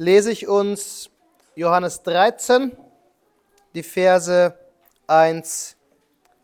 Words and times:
lese 0.00 0.32
ich 0.32 0.48
uns 0.48 1.10
Johannes 1.54 2.02
13, 2.04 2.74
die 3.74 3.82
Verse 3.82 4.54
1 5.06 5.76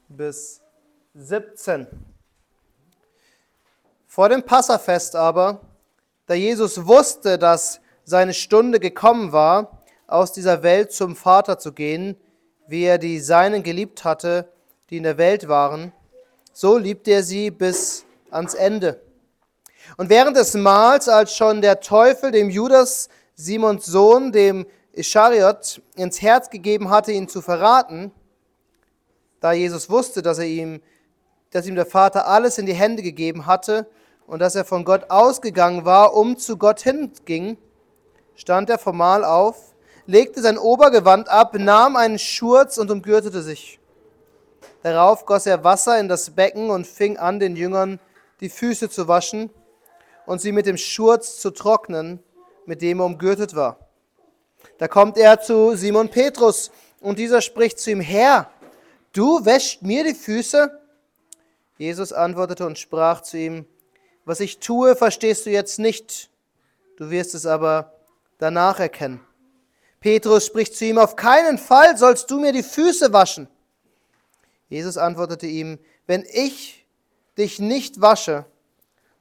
bis 0.09 0.61
17. 1.15 1.87
Vor 4.07 4.29
dem 4.29 4.43
Passafest 4.43 5.17
aber, 5.17 5.63
da 6.27 6.35
Jesus 6.35 6.87
wusste, 6.87 7.39
dass 7.39 7.81
seine 8.05 8.35
Stunde 8.35 8.79
gekommen 8.79 9.33
war, 9.33 9.81
aus 10.07 10.33
dieser 10.33 10.63
Welt 10.63 10.93
zum 10.93 11.17
Vater 11.17 11.59
zu 11.59 11.73
gehen, 11.73 12.15
wie 12.69 12.85
er 12.85 12.99
die 12.99 13.21
Seinen 13.21 13.63
geliebt 13.63 14.05
hatte, 14.05 14.53
die 14.91 14.99
in 14.99 15.05
der 15.05 15.17
Welt 15.17 15.49
waren, 15.49 15.95
so 16.53 16.77
liebte 16.77 17.11
er 17.13 17.23
sie 17.23 17.51
bis 17.51 18.05
ans 18.31 18.53
Ende. 18.53 19.01
Und 19.97 20.11
während 20.11 20.37
des 20.37 20.53
Mahls, 20.53 21.09
als 21.09 21.35
schon 21.35 21.63
der 21.63 21.81
Teufel 21.81 22.33
dem 22.33 22.51
Judas, 22.51 23.09
Simons 23.39 23.85
Sohn, 23.85 24.33
dem 24.33 24.67
Ischariot, 24.93 25.83
ins 25.95 26.23
Herz 26.23 26.49
gegeben 26.49 26.89
hatte, 26.89 27.13
ihn 27.13 27.29
zu 27.29 27.43
verraten, 27.43 28.11
da 29.41 29.53
Jesus 29.53 29.91
wusste, 29.91 30.23
dass, 30.23 30.39
er 30.39 30.47
ihm, 30.47 30.81
dass 31.51 31.67
ihm 31.67 31.75
der 31.75 31.85
Vater 31.85 32.27
alles 32.27 32.57
in 32.57 32.65
die 32.65 32.75
Hände 32.75 33.03
gegeben 33.03 33.45
hatte 33.45 33.87
und 34.27 34.39
dass 34.39 34.55
er 34.55 34.65
von 34.65 34.87
Gott 34.87 35.11
ausgegangen 35.11 35.85
war, 35.85 36.15
um 36.15 36.39
zu 36.39 36.57
Gott 36.57 36.81
hinging, 36.81 37.59
stand 38.35 38.71
er 38.71 38.79
formal 38.79 39.23
auf, 39.23 39.75
legte 40.07 40.41
sein 40.41 40.57
Obergewand 40.57 41.29
ab, 41.29 41.55
nahm 41.59 41.97
einen 41.97 42.19
Schurz 42.19 42.79
und 42.79 42.91
umgürtete 42.91 43.43
sich. 43.43 43.79
Darauf 44.83 45.27
goss 45.27 45.45
er 45.45 45.63
Wasser 45.63 46.01
in 46.01 46.09
das 46.09 46.31
Becken 46.31 46.71
und 46.71 46.87
fing 46.87 47.19
an, 47.19 47.39
den 47.39 47.55
Jüngern 47.55 48.01
die 48.41 48.49
Füße 48.49 48.89
zu 48.89 49.09
waschen 49.09 49.51
und 50.25 50.41
sie 50.41 50.53
mit 50.53 50.65
dem 50.65 50.79
Schurz 50.79 51.39
zu 51.39 51.51
trocknen, 51.51 52.21
mit 52.67 52.83
dem 52.83 53.01
er 53.01 53.07
umgürtet 53.07 53.55
war. 53.55 53.79
Da 54.79 54.89
kommt 54.89 55.17
er 55.17 55.41
zu 55.41 55.77
Simon 55.77 56.11
Petrus 56.11 56.71
und 57.01 57.19
dieser 57.19 57.41
spricht 57.41 57.79
zu 57.79 57.91
ihm, 57.91 58.01
Herr, 58.01 58.51
du 59.13 59.45
wäschst 59.45 59.83
mir 59.83 60.05
die 60.05 60.15
Füße? 60.15 60.81
Jesus 61.79 62.13
antwortete 62.13 62.67
und 62.67 62.79
sprach 62.79 63.23
zu 63.23 63.39
ihm, 63.39 63.67
was 64.25 64.41
ich 64.41 64.59
tue, 64.59 64.97
verstehst 64.97 65.47
du 65.47 65.51
jetzt 65.51 65.79
nicht, 65.79 66.31
du 66.97 67.11
wirst 67.11 67.35
es 67.35 67.47
aber 67.47 67.93
danach 68.39 68.81
erkennen. 68.81 69.21
Petrus 70.01 70.47
spricht 70.47 70.77
zu 70.77 70.85
ihm, 70.85 70.99
auf 70.99 71.17
keinen 71.17 71.59
Fall 71.59 71.97
sollst 71.97 72.31
du 72.31 72.41
mir 72.41 72.53
die 72.53 72.63
Füße 72.63 73.13
waschen. 73.13 73.49
Jesus 74.69 74.97
antwortete 74.97 75.47
ihm, 75.47 75.79
wenn 76.07 76.25
ich 76.33 76.87
dich 77.39 77.59
nicht 77.59 78.01
wasche, 78.01 78.45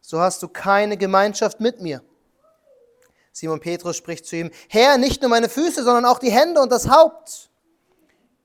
so 0.01 0.19
hast 0.19 0.41
du 0.43 0.47
keine 0.47 0.97
Gemeinschaft 0.97 1.59
mit 1.59 1.81
mir. 1.81 2.01
Simon 3.37 3.59
Petrus 3.59 3.97
spricht 3.97 4.25
zu 4.25 4.37
ihm, 4.37 4.49
Herr, 4.69 4.97
nicht 4.97 5.21
nur 5.21 5.29
meine 5.29 5.49
Füße, 5.49 5.83
sondern 5.83 6.05
auch 6.05 6.19
die 6.19 6.31
Hände 6.31 6.61
und 6.61 6.71
das 6.71 6.89
Haupt. 6.89 7.49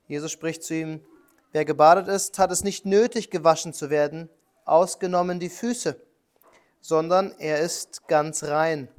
Jesus 0.09 0.33
spricht 0.33 0.63
zu 0.63 0.73
ihm, 0.73 0.99
wer 1.53 1.63
gebadet 1.63 2.09
ist, 2.09 2.37
hat 2.37 2.51
es 2.51 2.65
nicht 2.65 2.85
nötig, 2.85 3.29
gewaschen 3.29 3.71
zu 3.71 3.89
werden, 3.89 4.27
ausgenommen 4.65 5.39
die 5.39 5.47
Füße, 5.47 5.95
sondern 6.81 7.33
er 7.39 7.61
ist 7.61 8.09
ganz 8.09 8.43
rein. 8.43 8.89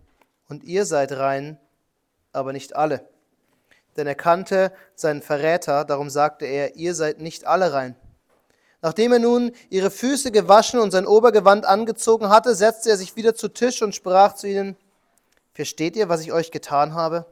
Und 0.48 0.64
ihr 0.64 0.86
seid 0.86 1.12
rein, 1.12 1.60
aber 2.32 2.54
nicht 2.54 2.74
alle. 2.74 3.06
Denn 3.98 4.06
er 4.06 4.14
kannte 4.14 4.72
seinen 4.94 5.20
Verräter, 5.20 5.84
darum 5.84 6.08
sagte 6.08 6.46
er, 6.46 6.74
ihr 6.76 6.94
seid 6.94 7.20
nicht 7.20 7.46
alle 7.46 7.74
rein. 7.74 7.96
Nachdem 8.80 9.12
er 9.12 9.18
nun 9.18 9.52
ihre 9.68 9.90
Füße 9.90 10.32
gewaschen 10.32 10.80
und 10.80 10.90
sein 10.90 11.06
Obergewand 11.06 11.66
angezogen 11.66 12.30
hatte, 12.30 12.54
setzte 12.54 12.88
er 12.88 12.96
sich 12.96 13.14
wieder 13.14 13.34
zu 13.34 13.48
Tisch 13.48 13.82
und 13.82 13.94
sprach 13.94 14.36
zu 14.36 14.48
ihnen, 14.48 14.78
Versteht 15.54 15.96
ihr, 15.96 16.08
was 16.08 16.22
ich 16.22 16.32
euch 16.32 16.50
getan 16.50 16.94
habe? 16.94 17.26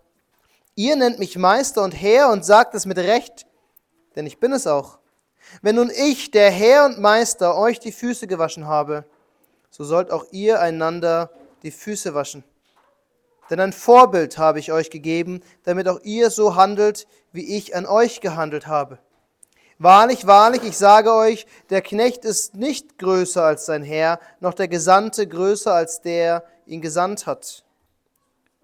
Ihr 0.75 0.97
nennt 0.97 1.19
mich 1.19 1.39
Meister 1.39 1.83
und 1.83 1.93
Herr 1.93 2.31
und 2.31 2.45
sagt 2.45 2.75
es 2.75 2.85
mit 2.87 2.99
Recht, 2.99 3.47
denn 4.15 4.27
ich 4.27 4.39
bin 4.39 4.53
es 4.53 4.67
auch. 4.67 4.99
Wenn 5.63 5.77
nun 5.77 5.91
ich, 5.91 6.31
der 6.31 6.51
Herr 6.51 6.85
und 6.85 7.01
Meister, 7.01 7.57
euch 7.57 7.81
die 7.81 7.93
Füße 7.93 8.27
gewaschen 8.27 8.67
habe, 8.67 9.05
so 9.71 9.85
sollt 9.85 10.11
auch 10.11 10.27
ihr 10.33 10.61
einander 10.61 11.31
die 11.63 11.71
Füße 11.71 12.15
waschen. 12.15 12.45
Denn 13.49 13.59
ein 13.59 13.73
Vorbild 13.73 14.39
habe 14.39 14.59
ich 14.59 14.71
euch 14.71 14.91
gegeben, 14.91 15.43
damit 15.65 15.89
auch 15.89 16.01
ihr 16.03 16.31
so 16.31 16.55
handelt, 16.55 17.07
wie 17.33 17.57
ich 17.57 17.75
an 17.75 17.87
euch 17.87 18.21
gehandelt 18.21 18.67
habe. 18.67 18.99
Wahrlich, 19.79 20.27
wahrlich, 20.27 20.63
ich 20.63 20.77
sage 20.77 21.13
euch, 21.15 21.47
der 21.71 21.81
Knecht 21.81 22.27
ist 22.27 22.55
nicht 22.55 22.99
größer 22.99 23.43
als 23.43 23.65
sein 23.65 23.83
Herr, 23.83 24.21
noch 24.39 24.53
der 24.53 24.69
Gesandte 24.69 25.27
größer 25.27 25.73
als 25.73 26.03
der 26.03 26.45
ihn 26.67 26.83
gesandt 26.83 27.27
hat. 27.27 27.65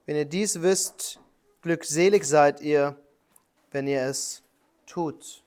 Wenn 0.07 0.17
ihr 0.17 0.25
dies 0.25 0.63
wisst, 0.63 1.21
glückselig 1.63 2.25
seid 2.25 2.61
ihr, 2.61 2.97
wenn 3.71 3.87
ihr 3.87 4.03
es 4.03 4.43
tut. 4.87 5.43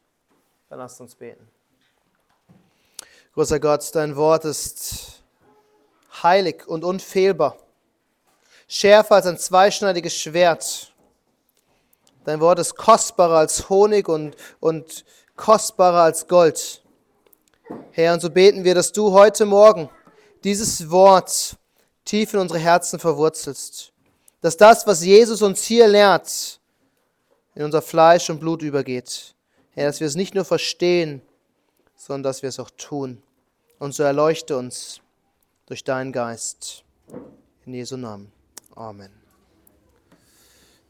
Dann 0.69 0.79
lasst 0.79 1.01
uns 1.01 1.15
beten. 1.15 1.47
Großer 3.33 3.59
Gott, 3.59 3.89
dein 3.95 4.15
Wort 4.15 4.45
ist 4.45 5.23
heilig 6.21 6.67
und 6.67 6.83
unfehlbar 6.83 7.57
schärfer 8.69 9.15
als 9.15 9.25
ein 9.25 9.37
zweischneidiges 9.37 10.15
Schwert. 10.15 10.93
Dein 12.23 12.39
Wort 12.39 12.59
ist 12.59 12.75
kostbarer 12.75 13.39
als 13.39 13.69
Honig 13.69 14.07
und, 14.07 14.35
und 14.59 15.03
kostbarer 15.35 16.03
als 16.03 16.27
Gold. 16.27 16.83
Herr, 17.91 18.13
und 18.13 18.21
so 18.21 18.29
beten 18.29 18.63
wir, 18.63 18.75
dass 18.75 18.91
du 18.91 19.11
heute 19.11 19.45
Morgen 19.45 19.89
dieses 20.43 20.89
Wort 20.91 21.57
tief 22.05 22.33
in 22.33 22.39
unsere 22.39 22.59
Herzen 22.59 22.99
verwurzelst. 22.99 23.91
Dass 24.41 24.57
das, 24.57 24.87
was 24.87 25.03
Jesus 25.03 25.41
uns 25.41 25.63
hier 25.63 25.87
lehrt, 25.87 26.59
in 27.55 27.63
unser 27.63 27.81
Fleisch 27.81 28.29
und 28.29 28.39
Blut 28.39 28.61
übergeht. 28.61 29.35
Herr, 29.71 29.87
dass 29.87 29.99
wir 29.99 30.07
es 30.07 30.15
nicht 30.15 30.33
nur 30.33 30.45
verstehen, 30.45 31.21
sondern 31.95 32.23
dass 32.23 32.41
wir 32.41 32.49
es 32.49 32.59
auch 32.59 32.69
tun. 32.71 33.21
Und 33.79 33.93
so 33.93 34.03
erleuchte 34.03 34.57
uns 34.57 35.01
durch 35.65 35.83
deinen 35.83 36.11
Geist. 36.11 36.83
In 37.65 37.73
Jesu 37.73 37.97
Namen. 37.97 38.31
Amen. 38.75 39.11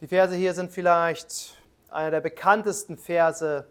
Die 0.02 0.08
Verse 0.08 0.36
hier 0.36 0.54
sind 0.54 0.72
vielleicht 0.72 1.56
einer 1.90 2.12
der 2.12 2.22
bekanntesten 2.22 2.98
Verse 2.98 3.68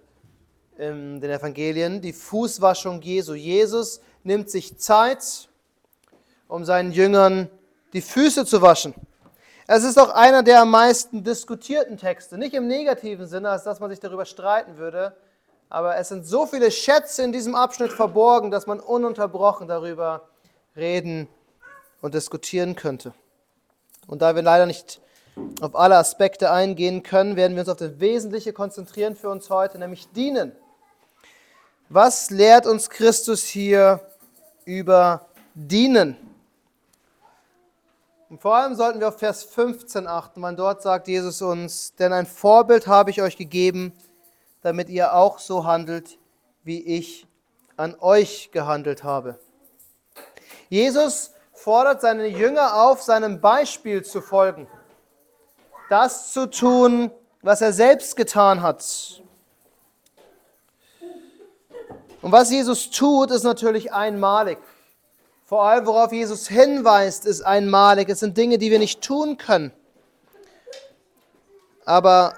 in 0.77 1.21
den 1.21 1.31
Evangelien, 1.31 2.01
die 2.01 2.13
Fußwaschung 2.13 3.01
Jesu. 3.01 3.35
Jesus 3.35 4.01
nimmt 4.25 4.51
sich 4.51 4.77
Zeit, 4.79 5.49
um 6.49 6.65
seinen 6.65 6.93
Jüngern 6.93 7.49
die 7.93 8.03
Füße 8.03 8.45
zu 8.45 8.61
waschen. 8.61 8.95
Es 9.71 9.85
ist 9.85 9.99
auch 9.99 10.09
einer 10.09 10.43
der 10.43 10.63
am 10.63 10.71
meisten 10.71 11.23
diskutierten 11.23 11.99
Texte, 11.99 12.39
nicht 12.39 12.55
im 12.55 12.67
negativen 12.67 13.27
Sinne, 13.27 13.51
als 13.51 13.65
dass 13.65 13.81
man 13.81 13.91
sich 13.91 14.01
darüber 14.01 14.25
streiten 14.25 14.79
würde, 14.79 15.15
aber 15.69 15.97
es 15.97 16.09
sind 16.09 16.25
so 16.25 16.47
viele 16.47 16.71
Schätze 16.71 17.23
in 17.23 17.33
diesem 17.33 17.55
Abschnitt 17.55 17.93
verborgen, 17.93 18.51
dass 18.51 18.67
man 18.67 18.81
ununterbrochen 18.81 19.69
darüber 19.69 20.27
reden 20.75 21.29
und 22.01 22.15
diskutieren 22.15 22.77
könnte. 22.77 23.13
Und 24.07 24.23
da 24.23 24.35
wir 24.35 24.41
leider 24.41 24.65
nicht 24.65 25.03
auf 25.61 25.77
alle 25.77 25.99
Aspekte 25.99 26.51
eingehen 26.51 27.03
können, 27.03 27.37
werden 27.37 27.55
wir 27.55 27.61
uns 27.61 27.69
auf 27.69 27.77
das 27.77 28.01
Wesentliche 28.01 28.55
konzentrieren 28.55 29.17
für 29.17 29.29
uns 29.29 29.51
heute, 29.51 29.79
nämlich 29.79 30.11
dienen. 30.13 30.53
Was 31.91 32.31
lehrt 32.31 32.67
uns 32.67 32.89
Christus 32.89 33.43
hier 33.43 34.01
über 34.65 35.27
dienen? 35.53 36.17
Und 38.29 38.43
vor 38.43 38.57
allem 38.57 38.75
sollten 38.75 39.01
wir 39.01 39.09
auf 39.09 39.19
Vers 39.19 39.43
15 39.43 40.07
achten, 40.07 40.43
weil 40.43 40.55
dort 40.55 40.83
sagt 40.83 41.09
Jesus 41.09 41.41
uns, 41.41 41.95
denn 41.95 42.13
ein 42.13 42.27
Vorbild 42.27 42.87
habe 42.87 43.11
ich 43.11 43.23
euch 43.23 43.39
gegeben, 43.39 43.93
damit 44.61 44.91
ihr 44.91 45.15
auch 45.15 45.39
so 45.39 45.65
handelt, 45.65 46.19
wie 46.63 46.83
ich 46.83 47.27
an 47.79 47.97
euch 48.01 48.51
gehandelt 48.53 49.03
habe. 49.03 49.39
Jesus 50.69 51.33
fordert 51.55 52.03
seine 52.03 52.27
Jünger 52.27 52.83
auf, 52.83 53.03
seinem 53.03 53.41
Beispiel 53.41 54.05
zu 54.05 54.21
folgen. 54.21 54.69
Das 55.89 56.33
zu 56.33 56.51
tun, 56.51 57.11
was 57.41 57.63
er 57.63 57.73
selbst 57.73 58.15
getan 58.15 58.61
hat. 58.61 59.23
Und 62.21 62.33
was 62.33 62.51
Jesus 62.51 62.91
tut, 62.91 63.31
ist 63.31 63.45
natürlich 63.45 63.93
einmalig. 63.93 64.59
Vor 65.49 65.63
allem, 65.63 65.87
worauf 65.87 66.13
Jesus 66.13 66.47
hinweist, 66.47 67.25
ist 67.25 67.41
einmalig. 67.41 68.11
Es 68.11 68.21
sind 68.21 68.37
Dinge, 68.37 68.59
die 68.59 68.71
wir 68.71 68.79
nicht 68.79 69.01
tun 69.01 69.39
können. 69.39 69.73
Aber 71.87 72.35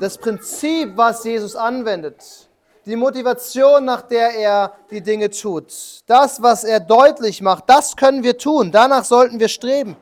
das 0.00 0.16
Prinzip, 0.16 0.96
was 0.96 1.22
Jesus 1.22 1.54
anwendet, 1.54 2.48
die 2.86 2.96
Motivation, 2.96 3.84
nach 3.84 4.00
der 4.00 4.30
er 4.36 4.72
die 4.90 5.02
Dinge 5.02 5.28
tut, 5.28 6.00
das, 6.06 6.40
was 6.40 6.64
er 6.64 6.80
deutlich 6.80 7.42
macht, 7.42 7.64
das 7.68 7.94
können 7.94 8.22
wir 8.22 8.38
tun. 8.38 8.72
Danach 8.72 9.04
sollten 9.04 9.38
wir 9.38 9.48
streben. 9.48 9.94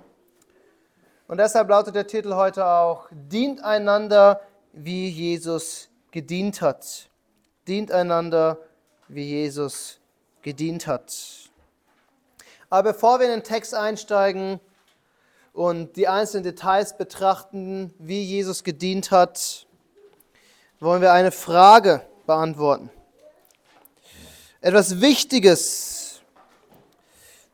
Und 1.26 1.38
deshalb 1.38 1.68
lautet 1.68 1.96
der 1.96 2.06
Titel 2.06 2.34
heute 2.36 2.64
auch, 2.64 3.08
dient 3.10 3.64
einander, 3.64 4.40
wie 4.72 5.08
Jesus 5.08 5.88
gedient 6.12 6.62
hat. 6.62 7.08
Dient 7.66 7.90
einander, 7.90 8.58
wie 9.08 9.24
Jesus 9.24 9.98
gedient 10.40 10.86
hat. 10.86 11.50
Aber 12.74 12.92
bevor 12.92 13.20
wir 13.20 13.26
in 13.26 13.34
den 13.34 13.44
Text 13.44 13.72
einsteigen, 13.72 14.58
und 15.52 15.94
die 15.94 16.08
einzelnen 16.08 16.42
Details 16.42 16.96
betrachten, 16.96 17.94
wie 18.00 18.20
Jesus 18.24 18.64
gedient 18.64 19.12
hat, 19.12 19.68
wollen 20.80 21.00
wir 21.00 21.12
eine 21.12 21.30
Frage 21.30 22.04
beantworten. 22.26 22.90
Etwas 24.60 25.00
Wichtiges, 25.00 26.20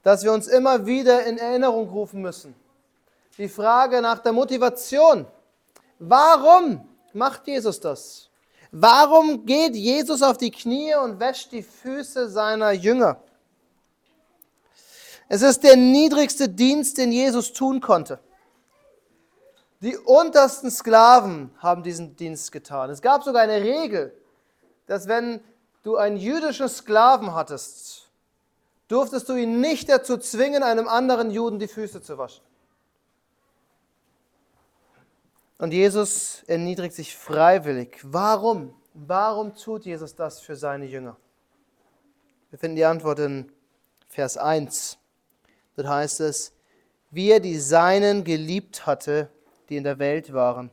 das 0.02 0.24
wir 0.24 0.32
uns 0.32 0.46
immer 0.46 0.86
wieder 0.86 1.26
in 1.26 1.36
Erinnerung 1.36 1.90
rufen 1.90 2.22
müssen. 2.22 2.54
Die 3.36 3.50
Frage 3.50 4.00
nach 4.00 4.20
der 4.20 4.32
Motivation. 4.32 5.26
Warum 5.98 6.88
macht 7.12 7.46
Jesus 7.46 7.78
das? 7.78 8.30
Warum 8.72 9.44
geht 9.44 9.76
Jesus 9.76 10.22
auf 10.22 10.38
die 10.38 10.50
Knie 10.50 10.94
und 10.94 11.20
wäscht 11.20 11.52
die 11.52 11.62
Füße 11.62 12.30
seiner 12.30 12.70
Jünger? 12.72 13.22
Es 15.32 15.42
ist 15.42 15.62
der 15.62 15.76
niedrigste 15.76 16.48
Dienst, 16.48 16.98
den 16.98 17.12
Jesus 17.12 17.52
tun 17.52 17.80
konnte. 17.80 18.18
Die 19.80 19.96
untersten 19.96 20.72
Sklaven 20.72 21.52
haben 21.58 21.84
diesen 21.84 22.16
Dienst 22.16 22.50
getan. 22.50 22.90
Es 22.90 23.00
gab 23.00 23.22
sogar 23.22 23.42
eine 23.42 23.62
Regel, 23.62 24.12
dass 24.88 25.06
wenn 25.06 25.40
du 25.84 25.96
einen 25.96 26.16
jüdischen 26.16 26.68
Sklaven 26.68 27.32
hattest, 27.32 28.10
durftest 28.88 29.28
du 29.28 29.36
ihn 29.36 29.60
nicht 29.60 29.88
dazu 29.88 30.18
zwingen, 30.18 30.64
einem 30.64 30.88
anderen 30.88 31.30
Juden 31.30 31.60
die 31.60 31.68
Füße 31.68 32.02
zu 32.02 32.18
waschen. 32.18 32.42
Und 35.58 35.72
Jesus 35.72 36.42
erniedrigt 36.48 36.96
sich 36.96 37.16
freiwillig. 37.16 38.00
Warum? 38.02 38.74
Warum 38.94 39.54
tut 39.54 39.84
Jesus 39.84 40.16
das 40.16 40.40
für 40.40 40.56
seine 40.56 40.86
Jünger? 40.86 41.16
Wir 42.50 42.58
finden 42.58 42.74
die 42.74 42.84
Antwort 42.84 43.20
in 43.20 43.52
Vers 44.08 44.36
1. 44.36 44.99
Dort 45.76 45.88
heißt 45.88 46.20
es, 46.20 46.52
wie 47.10 47.30
er 47.30 47.40
die 47.40 47.58
Seinen 47.58 48.24
geliebt 48.24 48.86
hatte, 48.86 49.30
die 49.68 49.76
in 49.76 49.84
der 49.84 49.98
Welt 49.98 50.32
waren, 50.32 50.70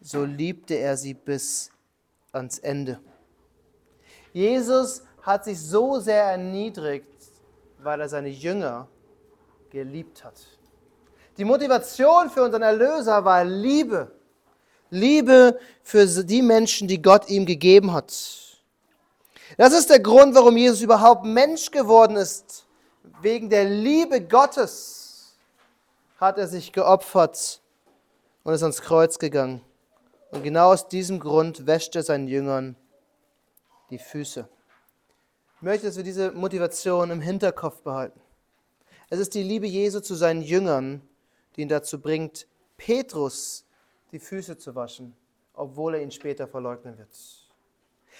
so 0.00 0.24
liebte 0.24 0.74
er 0.74 0.96
sie 0.96 1.14
bis 1.14 1.70
ans 2.32 2.58
Ende. 2.58 3.00
Jesus 4.32 5.02
hat 5.22 5.44
sich 5.44 5.60
so 5.60 6.00
sehr 6.00 6.24
erniedrigt, 6.24 7.06
weil 7.78 8.00
er 8.00 8.08
seine 8.08 8.28
Jünger 8.28 8.88
geliebt 9.70 10.24
hat. 10.24 10.34
Die 11.36 11.44
Motivation 11.44 12.30
für 12.30 12.42
unseren 12.42 12.62
Erlöser 12.62 13.24
war 13.24 13.44
Liebe. 13.44 14.10
Liebe 14.90 15.58
für 15.82 16.06
die 16.06 16.42
Menschen, 16.42 16.86
die 16.86 17.02
Gott 17.02 17.28
ihm 17.28 17.46
gegeben 17.46 17.92
hat. 17.92 18.12
Das 19.56 19.72
ist 19.72 19.90
der 19.90 20.00
Grund, 20.00 20.34
warum 20.34 20.56
Jesus 20.56 20.82
überhaupt 20.82 21.24
Mensch 21.24 21.70
geworden 21.70 22.16
ist. 22.16 22.66
Wegen 23.20 23.50
der 23.50 23.64
Liebe 23.66 24.22
Gottes 24.22 25.36
hat 26.18 26.38
er 26.38 26.48
sich 26.48 26.72
geopfert 26.72 27.60
und 28.44 28.54
ist 28.54 28.62
ans 28.62 28.80
Kreuz 28.80 29.18
gegangen. 29.18 29.60
Und 30.30 30.42
genau 30.42 30.72
aus 30.72 30.88
diesem 30.88 31.20
Grund 31.20 31.66
wäscht 31.66 31.94
er 31.96 32.02
seinen 32.02 32.28
Jüngern 32.28 32.76
die 33.90 33.98
Füße. 33.98 34.48
Ich 35.56 35.62
möchte, 35.62 35.86
dass 35.86 35.96
wir 35.96 36.02
diese 36.02 36.32
Motivation 36.32 37.10
im 37.10 37.20
Hinterkopf 37.20 37.82
behalten. 37.82 38.20
Es 39.10 39.18
ist 39.18 39.34
die 39.34 39.42
Liebe 39.42 39.66
Jesu 39.66 40.00
zu 40.00 40.14
seinen 40.14 40.40
Jüngern, 40.40 41.06
die 41.56 41.62
ihn 41.62 41.68
dazu 41.68 42.00
bringt, 42.00 42.46
Petrus 42.78 43.66
die 44.12 44.18
Füße 44.18 44.56
zu 44.56 44.74
waschen, 44.74 45.14
obwohl 45.52 45.96
er 45.96 46.02
ihn 46.02 46.10
später 46.10 46.48
verleugnen 46.48 46.96
wird. 46.96 47.10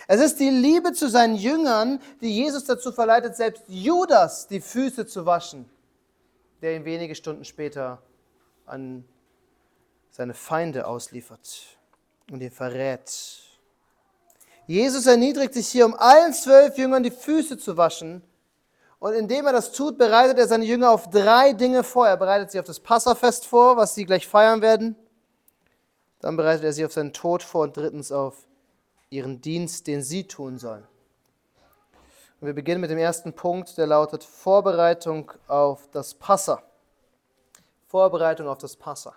Es 0.06 0.20
ist 0.20 0.40
die 0.40 0.50
Liebe 0.50 0.92
zu 0.92 1.08
seinen 1.08 1.36
Jüngern, 1.36 2.00
die 2.20 2.34
Jesus 2.34 2.64
dazu 2.64 2.92
verleitet, 2.92 3.36
selbst 3.36 3.64
Judas 3.68 4.46
die 4.46 4.60
Füße 4.60 5.06
zu 5.06 5.24
waschen, 5.26 5.68
der 6.62 6.76
ihn 6.76 6.84
wenige 6.84 7.14
Stunden 7.14 7.44
später 7.44 8.02
an 8.66 9.04
seine 10.10 10.34
Feinde 10.34 10.86
ausliefert 10.86 11.78
und 12.30 12.40
ihn 12.40 12.50
verrät. 12.50 13.10
Jesus 14.66 15.06
erniedrigt 15.06 15.54
sich 15.54 15.68
hier, 15.68 15.86
um 15.86 15.94
allen 15.94 16.32
zwölf 16.32 16.78
Jüngern 16.78 17.02
die 17.02 17.10
Füße 17.10 17.58
zu 17.58 17.76
waschen 17.76 18.22
und 19.04 19.12
indem 19.12 19.46
er 19.46 19.52
das 19.52 19.72
tut, 19.72 19.98
bereitet 19.98 20.38
er 20.38 20.48
seine 20.48 20.64
Jünger 20.64 20.90
auf 20.90 21.10
drei 21.10 21.52
Dinge 21.52 21.84
vor. 21.84 22.08
Er 22.08 22.16
bereitet 22.16 22.50
sie 22.50 22.58
auf 22.58 22.64
das 22.64 22.80
Passafest 22.80 23.44
vor, 23.44 23.76
was 23.76 23.94
sie 23.94 24.06
gleich 24.06 24.26
feiern 24.26 24.62
werden. 24.62 24.96
Dann 26.20 26.38
bereitet 26.38 26.64
er 26.64 26.72
sie 26.72 26.86
auf 26.86 26.92
seinen 26.94 27.12
Tod 27.12 27.42
vor 27.42 27.64
und 27.64 27.76
drittens 27.76 28.10
auf 28.12 28.46
ihren 29.10 29.40
Dienst, 29.40 29.86
den 29.86 30.02
sie 30.02 30.26
tun 30.26 30.58
sollen. 30.58 30.86
Und 32.40 32.46
wir 32.46 32.54
beginnen 32.54 32.80
mit 32.80 32.90
dem 32.90 32.98
ersten 32.98 33.32
Punkt, 33.32 33.78
der 33.78 33.86
lautet 33.86 34.24
Vorbereitung 34.24 35.32
auf 35.46 35.88
das 35.90 36.14
Passa. 36.14 36.62
Vorbereitung 37.86 38.48
auf 38.48 38.58
das 38.58 38.76
Passa. 38.76 39.14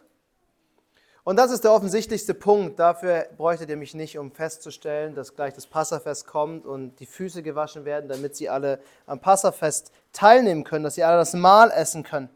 Und 1.23 1.35
das 1.35 1.51
ist 1.51 1.65
der 1.65 1.73
offensichtlichste 1.73 2.33
Punkt. 2.33 2.79
Dafür 2.79 3.27
bräuchtet 3.35 3.69
ihr 3.69 3.75
mich 3.75 3.93
nicht, 3.93 4.17
um 4.17 4.31
festzustellen, 4.31 5.13
dass 5.13 5.35
gleich 5.35 5.53
das 5.53 5.67
Passafest 5.67 6.25
kommt 6.25 6.65
und 6.65 7.01
die 7.01 7.05
Füße 7.05 7.43
gewaschen 7.43 7.83
werden, 7.83 8.07
damit 8.07 8.37
sie 8.37 8.47
alle 8.47 8.79
am 9.05 9.19
Passafest 9.19 9.91
teilnehmen 10.13 10.63
können, 10.63 10.85
dass 10.85 10.95
sie 10.95 11.03
alle 11.03 11.17
das 11.17 11.33
Mahl 11.33 11.69
essen 11.71 12.03
können. 12.03 12.29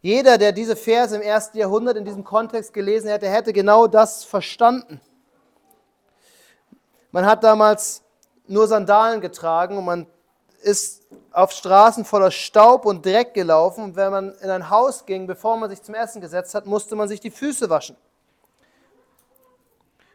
Jeder, 0.00 0.38
der 0.38 0.52
diese 0.52 0.74
Verse 0.74 1.14
im 1.14 1.20
ersten 1.20 1.58
Jahrhundert 1.58 1.98
in 1.98 2.06
diesem 2.06 2.24
Kontext 2.24 2.72
gelesen 2.72 3.10
hätte, 3.10 3.28
hätte 3.28 3.52
genau 3.52 3.86
das 3.86 4.24
verstanden. 4.24 5.02
Man 7.10 7.26
hat 7.26 7.42
damals 7.42 8.02
nur 8.46 8.66
Sandalen 8.66 9.20
getragen 9.20 9.76
und 9.78 9.84
man 9.84 10.06
ist 10.62 11.02
auf 11.32 11.52
Straßen 11.52 12.04
voller 12.04 12.30
Staub 12.30 12.84
und 12.84 13.04
Dreck 13.04 13.34
gelaufen. 13.34 13.84
Und 13.84 13.96
wenn 13.96 14.10
man 14.10 14.34
in 14.40 14.50
ein 14.50 14.70
Haus 14.70 15.06
ging, 15.06 15.26
bevor 15.26 15.56
man 15.56 15.70
sich 15.70 15.82
zum 15.82 15.94
Essen 15.94 16.20
gesetzt 16.20 16.54
hat, 16.54 16.66
musste 16.66 16.96
man 16.96 17.08
sich 17.08 17.20
die 17.20 17.30
Füße 17.30 17.70
waschen. 17.70 17.96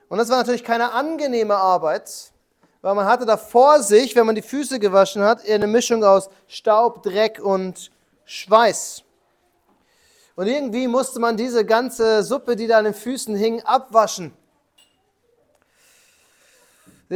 Und 0.10 0.18
das 0.18 0.30
war 0.30 0.38
natürlich 0.38 0.64
keine 0.64 0.92
angenehme 0.92 1.56
Arbeit, 1.56 2.32
weil 2.82 2.94
man 2.94 3.08
hatte 3.08 3.26
da 3.26 3.38
vor 3.38 3.82
sich, 3.82 4.16
wenn 4.16 4.26
man 4.26 4.36
die 4.36 4.42
Füße 4.42 4.78
gewaschen 4.80 5.24
hat, 5.24 5.48
eine 5.48 5.66
Mischung 5.66 6.04
aus 6.04 6.30
Staub, 6.48 7.02
Dreck 7.02 7.40
und 7.42 7.90
Schweiß. 8.26 9.04
Und 10.36 10.48
irgendwie 10.48 10.88
musste 10.88 11.20
man 11.20 11.38
diese 11.38 11.66
ganze 11.66 12.24
Suppe, 12.24 12.56
die 12.56 12.68
da 12.68 12.80
an 12.80 12.86
den 12.86 12.94
Füßen 12.94 13.36
hing, 13.36 13.62
abwaschen. 13.62 14.34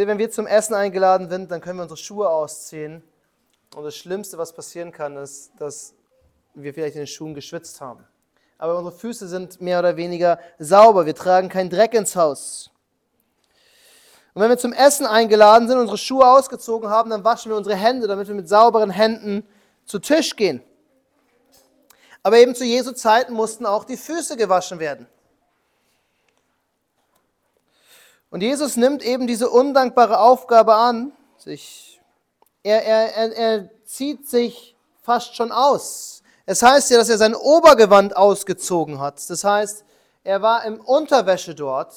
Wenn 0.05 0.19
wir 0.19 0.29
zum 0.29 0.45
Essen 0.45 0.75
eingeladen 0.75 1.27
sind, 1.27 1.49
dann 1.49 1.59
können 1.59 1.79
wir 1.79 1.83
unsere 1.83 1.97
Schuhe 1.97 2.29
ausziehen 2.29 3.01
und 3.75 3.83
das 3.83 3.95
Schlimmste, 3.95 4.37
was 4.37 4.53
passieren 4.53 4.91
kann, 4.91 5.17
ist, 5.17 5.51
dass 5.57 5.95
wir 6.53 6.73
vielleicht 6.73 6.95
in 6.95 7.01
den 7.01 7.07
Schuhen 7.07 7.33
geschwitzt 7.33 7.81
haben. 7.81 8.05
Aber 8.59 8.77
unsere 8.77 8.95
Füße 8.95 9.27
sind 9.27 9.59
mehr 9.59 9.79
oder 9.79 9.97
weniger 9.97 10.39
sauber. 10.59 11.05
Wir 11.05 11.15
tragen 11.15 11.49
keinen 11.49 11.71
Dreck 11.71 11.95
ins 11.95 12.15
Haus. 12.15 12.69
Und 14.33 14.43
wenn 14.43 14.49
wir 14.49 14.57
zum 14.59 14.71
Essen 14.71 15.07
eingeladen 15.07 15.67
sind, 15.67 15.79
unsere 15.79 15.97
Schuhe 15.97 16.27
ausgezogen 16.27 16.89
haben, 16.89 17.09
dann 17.09 17.23
waschen 17.23 17.51
wir 17.51 17.57
unsere 17.57 17.75
Hände, 17.75 18.07
damit 18.07 18.27
wir 18.27 18.35
mit 18.35 18.47
sauberen 18.47 18.91
Händen 18.91 19.47
zu 19.85 19.97
Tisch 19.97 20.35
gehen. 20.35 20.61
Aber 22.21 22.37
eben 22.37 22.53
zu 22.53 22.63
Jesu 22.63 22.91
Zeiten 22.91 23.33
mussten 23.33 23.65
auch 23.65 23.83
die 23.83 23.97
Füße 23.97 24.37
gewaschen 24.37 24.79
werden. 24.79 25.07
Und 28.29 28.41
Jesus 28.41 28.75
nimmt 28.75 29.03
eben 29.03 29.27
diese 29.27 29.49
undankbare 29.49 30.19
Aufgabe 30.19 30.75
an, 30.75 31.13
sich 31.37 31.87
er, 32.63 32.83
er, 32.83 33.31
er, 33.37 33.69
zieht 33.85 34.27
sich 34.27 34.75
fast 35.01 35.35
schon 35.35 35.53
aus. 35.53 36.21
Es 36.45 36.61
heißt 36.61 36.91
ja, 36.91 36.97
dass 36.97 37.07
er 37.07 37.17
sein 37.17 37.35
Obergewand 37.35 38.17
ausgezogen 38.17 38.99
hat. 38.99 39.29
Das 39.29 39.45
heißt, 39.45 39.85
er 40.25 40.41
war 40.41 40.65
im 40.65 40.81
Unterwäsche 40.81 41.55
dort, 41.55 41.95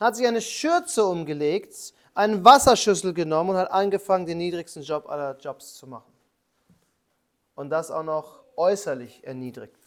hat 0.00 0.16
sich 0.16 0.26
eine 0.26 0.40
Schürze 0.40 1.04
umgelegt, 1.06 1.94
einen 2.14 2.44
Wasserschüssel 2.44 3.14
genommen 3.14 3.50
und 3.50 3.56
hat 3.56 3.70
angefangen, 3.70 4.26
den 4.26 4.38
niedrigsten 4.38 4.82
Job 4.82 5.08
aller 5.08 5.36
Jobs 5.38 5.74
zu 5.74 5.86
machen. 5.86 6.12
Und 7.54 7.70
das 7.70 7.92
auch 7.92 8.02
noch 8.02 8.40
äußerlich 8.56 9.22
erniedrigt. 9.22 9.78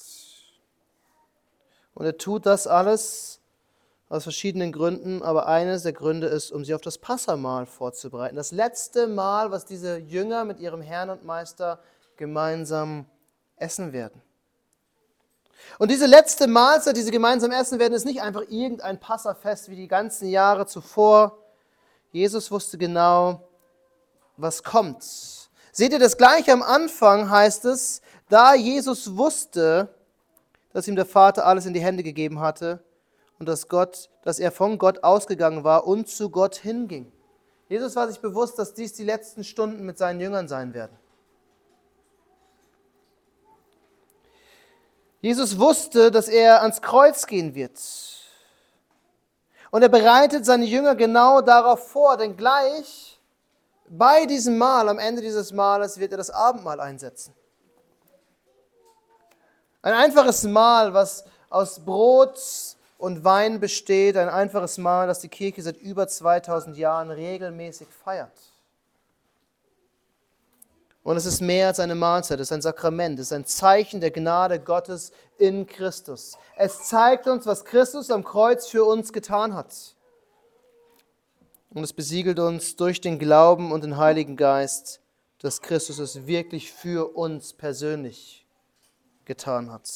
Und 1.94 2.06
er 2.06 2.18
tut 2.18 2.46
das 2.46 2.68
alles 2.68 3.41
aus 4.12 4.24
verschiedenen 4.24 4.74
Gründen, 4.74 5.24
aber 5.24 5.48
eines 5.48 5.84
der 5.84 5.94
Gründe 5.94 6.28
ist, 6.28 6.52
um 6.52 6.66
sie 6.66 6.76
auf 6.76 6.82
das 6.82 6.98
Passamahl 6.98 7.66
vorzubereiten. 7.66 8.36
Das 8.36 8.52
letzte 8.52 9.08
Mal, 9.08 9.52
was 9.52 9.64
diese 9.66 9.98
Jünger 10.00 10.44
mit 10.44 10.60
ihrem 10.60 10.82
Herrn 10.82 11.10
und 11.10 11.24
Meister 11.24 11.80
gemeinsam 12.18 13.06
essen 13.56 13.94
werden. 13.94 14.22
Und 15.80 15.92
diese 15.92 16.08
letzte 16.08 16.48
Mahlzeit, 16.48 16.98
diese 16.98 17.10
gemeinsam 17.10 17.52
essen 17.52 17.80
werden, 17.80 17.94
ist 17.94 18.06
nicht 18.06 18.22
einfach 18.22 18.42
irgendein 18.50 19.00
Passafest 19.00 19.70
wie 19.70 19.78
die 19.78 19.88
ganzen 19.88 20.28
Jahre 20.28 20.66
zuvor. 20.66 21.38
Jesus 22.12 22.52
wusste 22.52 22.78
genau, 22.78 23.48
was 24.36 24.62
kommt. 24.62 25.06
Seht 25.72 25.94
ihr 25.94 26.00
das 26.00 26.18
gleich 26.18 26.52
am 26.52 26.64
Anfang 26.64 27.30
heißt 27.30 27.64
es, 27.64 28.02
da 28.28 28.56
Jesus 28.56 29.16
wusste, 29.16 29.88
dass 30.74 30.90
ihm 30.90 30.98
der 30.98 31.06
Vater 31.06 31.46
alles 31.46 31.66
in 31.66 31.74
die 31.74 31.82
Hände 31.82 32.04
gegeben 32.04 32.42
hatte, 32.42 32.84
und 33.42 33.48
dass, 33.48 33.68
Gott, 33.68 34.12
dass 34.22 34.38
er 34.38 34.52
von 34.52 34.78
Gott 34.78 35.04
ausgegangen 35.04 35.64
war 35.64 35.88
und 35.88 36.08
zu 36.08 36.30
Gott 36.30 36.58
hinging. 36.58 37.12
Jesus 37.70 37.96
war 37.96 38.08
sich 38.08 38.20
bewusst, 38.20 38.60
dass 38.60 38.76
dies 38.76 38.94
die 38.94 39.04
letzten 39.04 39.44
Stunden 39.44 39.84
mit 39.84 39.98
seinen 39.98 40.20
Jüngern 40.20 40.48
sein 40.48 40.76
werden. 40.76 40.96
Jesus 45.22 45.58
wusste, 45.58 46.12
dass 46.12 46.28
er 46.28 46.62
ans 46.62 46.84
Kreuz 46.84 47.26
gehen 47.26 47.56
wird. 47.56 47.82
Und 49.72 49.82
er 49.82 49.90
bereitet 49.90 50.46
seine 50.46 50.66
Jünger 50.66 50.94
genau 50.94 51.42
darauf 51.42 51.90
vor, 51.90 52.18
denn 52.18 52.38
gleich 52.38 53.20
bei 53.90 54.28
diesem 54.28 54.60
Mahl, 54.60 54.88
am 54.88 55.00
Ende 55.00 55.24
dieses 55.24 55.52
Mahles, 55.52 55.98
wird 55.98 56.12
er 56.12 56.20
das 56.20 56.30
Abendmahl 56.30 56.80
einsetzen. 56.80 57.34
Ein 59.82 59.94
einfaches 59.94 60.44
Mahl, 60.44 60.94
was 60.94 61.26
aus 61.50 61.84
Brot 61.84 62.40
und 63.02 63.24
Wein 63.24 63.60
besteht, 63.60 64.16
ein 64.16 64.30
einfaches 64.30 64.78
Mahl, 64.78 65.08
das 65.08 65.22
die 65.22 65.28
Kirche 65.28 65.64
seit 65.64 65.78
über 65.78 66.08
2000 66.08 66.78
Jahren 66.78 67.10
regelmäßig 67.10 67.88
feiert. 67.88 68.38
Und 71.02 71.18
es 71.18 71.26
ist 71.26 71.42
mehr 71.42 71.66
als 71.70 71.80
eine 71.80 71.96
Mahlzeit, 71.96 72.40
es 72.40 72.50
ist 72.50 72.52
ein 72.52 72.62
Sakrament, 72.62 73.18
es 73.18 73.28
ist 73.28 73.34
ein 73.34 73.46
Zeichen 73.48 74.02
der 74.02 74.12
Gnade 74.12 74.60
Gottes 74.60 75.12
in 75.40 75.66
Christus. 75.66 76.38
Es 76.56 76.84
zeigt 76.90 77.26
uns, 77.26 77.48
was 77.48 77.66
Christus 77.66 78.12
am 78.12 78.24
Kreuz 78.24 78.68
für 78.68 78.86
uns 78.86 79.12
getan 79.12 79.56
hat. 79.56 79.74
Und 81.72 81.84
es 81.84 81.94
besiegelt 81.94 82.38
uns 82.38 82.76
durch 82.76 83.02
den 83.02 83.18
Glauben 83.18 83.72
und 83.72 83.84
den 83.84 83.98
Heiligen 83.98 84.38
Geist, 84.38 85.02
dass 85.40 85.64
Christus 85.64 85.98
es 85.98 86.28
wirklich 86.28 86.72
für 86.72 87.16
uns 87.16 87.54
persönlich 87.54 88.46
getan 89.26 89.72
hat. 89.72 89.90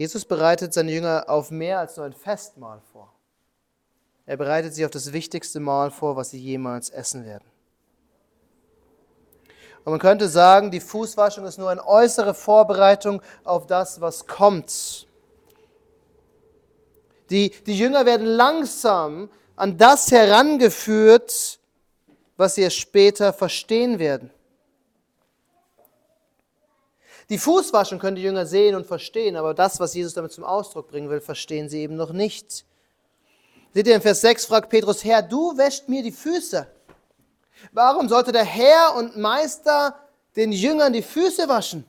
Jesus 0.00 0.24
bereitet 0.24 0.72
seine 0.72 0.92
Jünger 0.92 1.24
auf 1.28 1.50
mehr 1.50 1.78
als 1.78 1.98
nur 1.98 2.06
ein 2.06 2.14
Festmahl 2.14 2.80
vor. 2.90 3.12
Er 4.24 4.38
bereitet 4.38 4.72
sie 4.72 4.86
auf 4.86 4.90
das 4.90 5.12
wichtigste 5.12 5.60
Mahl 5.60 5.90
vor, 5.90 6.16
was 6.16 6.30
sie 6.30 6.38
jemals 6.38 6.88
essen 6.88 7.26
werden. 7.26 7.44
Und 9.84 9.90
man 9.90 10.00
könnte 10.00 10.30
sagen, 10.30 10.70
die 10.70 10.80
Fußwaschung 10.80 11.44
ist 11.44 11.58
nur 11.58 11.68
eine 11.68 11.86
äußere 11.86 12.32
Vorbereitung 12.32 13.20
auf 13.44 13.66
das, 13.66 14.00
was 14.00 14.26
kommt. 14.26 15.06
Die, 17.28 17.50
die 17.66 17.76
Jünger 17.76 18.06
werden 18.06 18.26
langsam 18.26 19.28
an 19.54 19.76
das 19.76 20.10
herangeführt, 20.10 21.60
was 22.38 22.54
sie 22.54 22.70
später 22.70 23.34
verstehen 23.34 23.98
werden. 23.98 24.30
Die 27.30 27.38
Fußwaschung 27.38 28.00
können 28.00 28.16
die 28.16 28.22
Jünger 28.22 28.44
sehen 28.44 28.74
und 28.74 28.86
verstehen, 28.86 29.36
aber 29.36 29.54
das, 29.54 29.78
was 29.78 29.94
Jesus 29.94 30.14
damit 30.14 30.32
zum 30.32 30.42
Ausdruck 30.42 30.88
bringen 30.88 31.08
will, 31.08 31.20
verstehen 31.20 31.68
sie 31.68 31.78
eben 31.78 31.94
noch 31.94 32.12
nicht. 32.12 32.66
Seht 33.72 33.86
ihr, 33.86 33.94
in 33.94 34.02
Vers 34.02 34.20
6 34.22 34.46
fragt 34.46 34.68
Petrus, 34.68 35.04
Herr, 35.04 35.22
du 35.22 35.56
wäscht 35.56 35.88
mir 35.88 36.02
die 36.02 36.10
Füße. 36.10 36.66
Warum 37.70 38.08
sollte 38.08 38.32
der 38.32 38.44
Herr 38.44 38.96
und 38.96 39.16
Meister 39.16 39.94
den 40.34 40.50
Jüngern 40.50 40.92
die 40.92 41.02
Füße 41.02 41.48
waschen? 41.48 41.84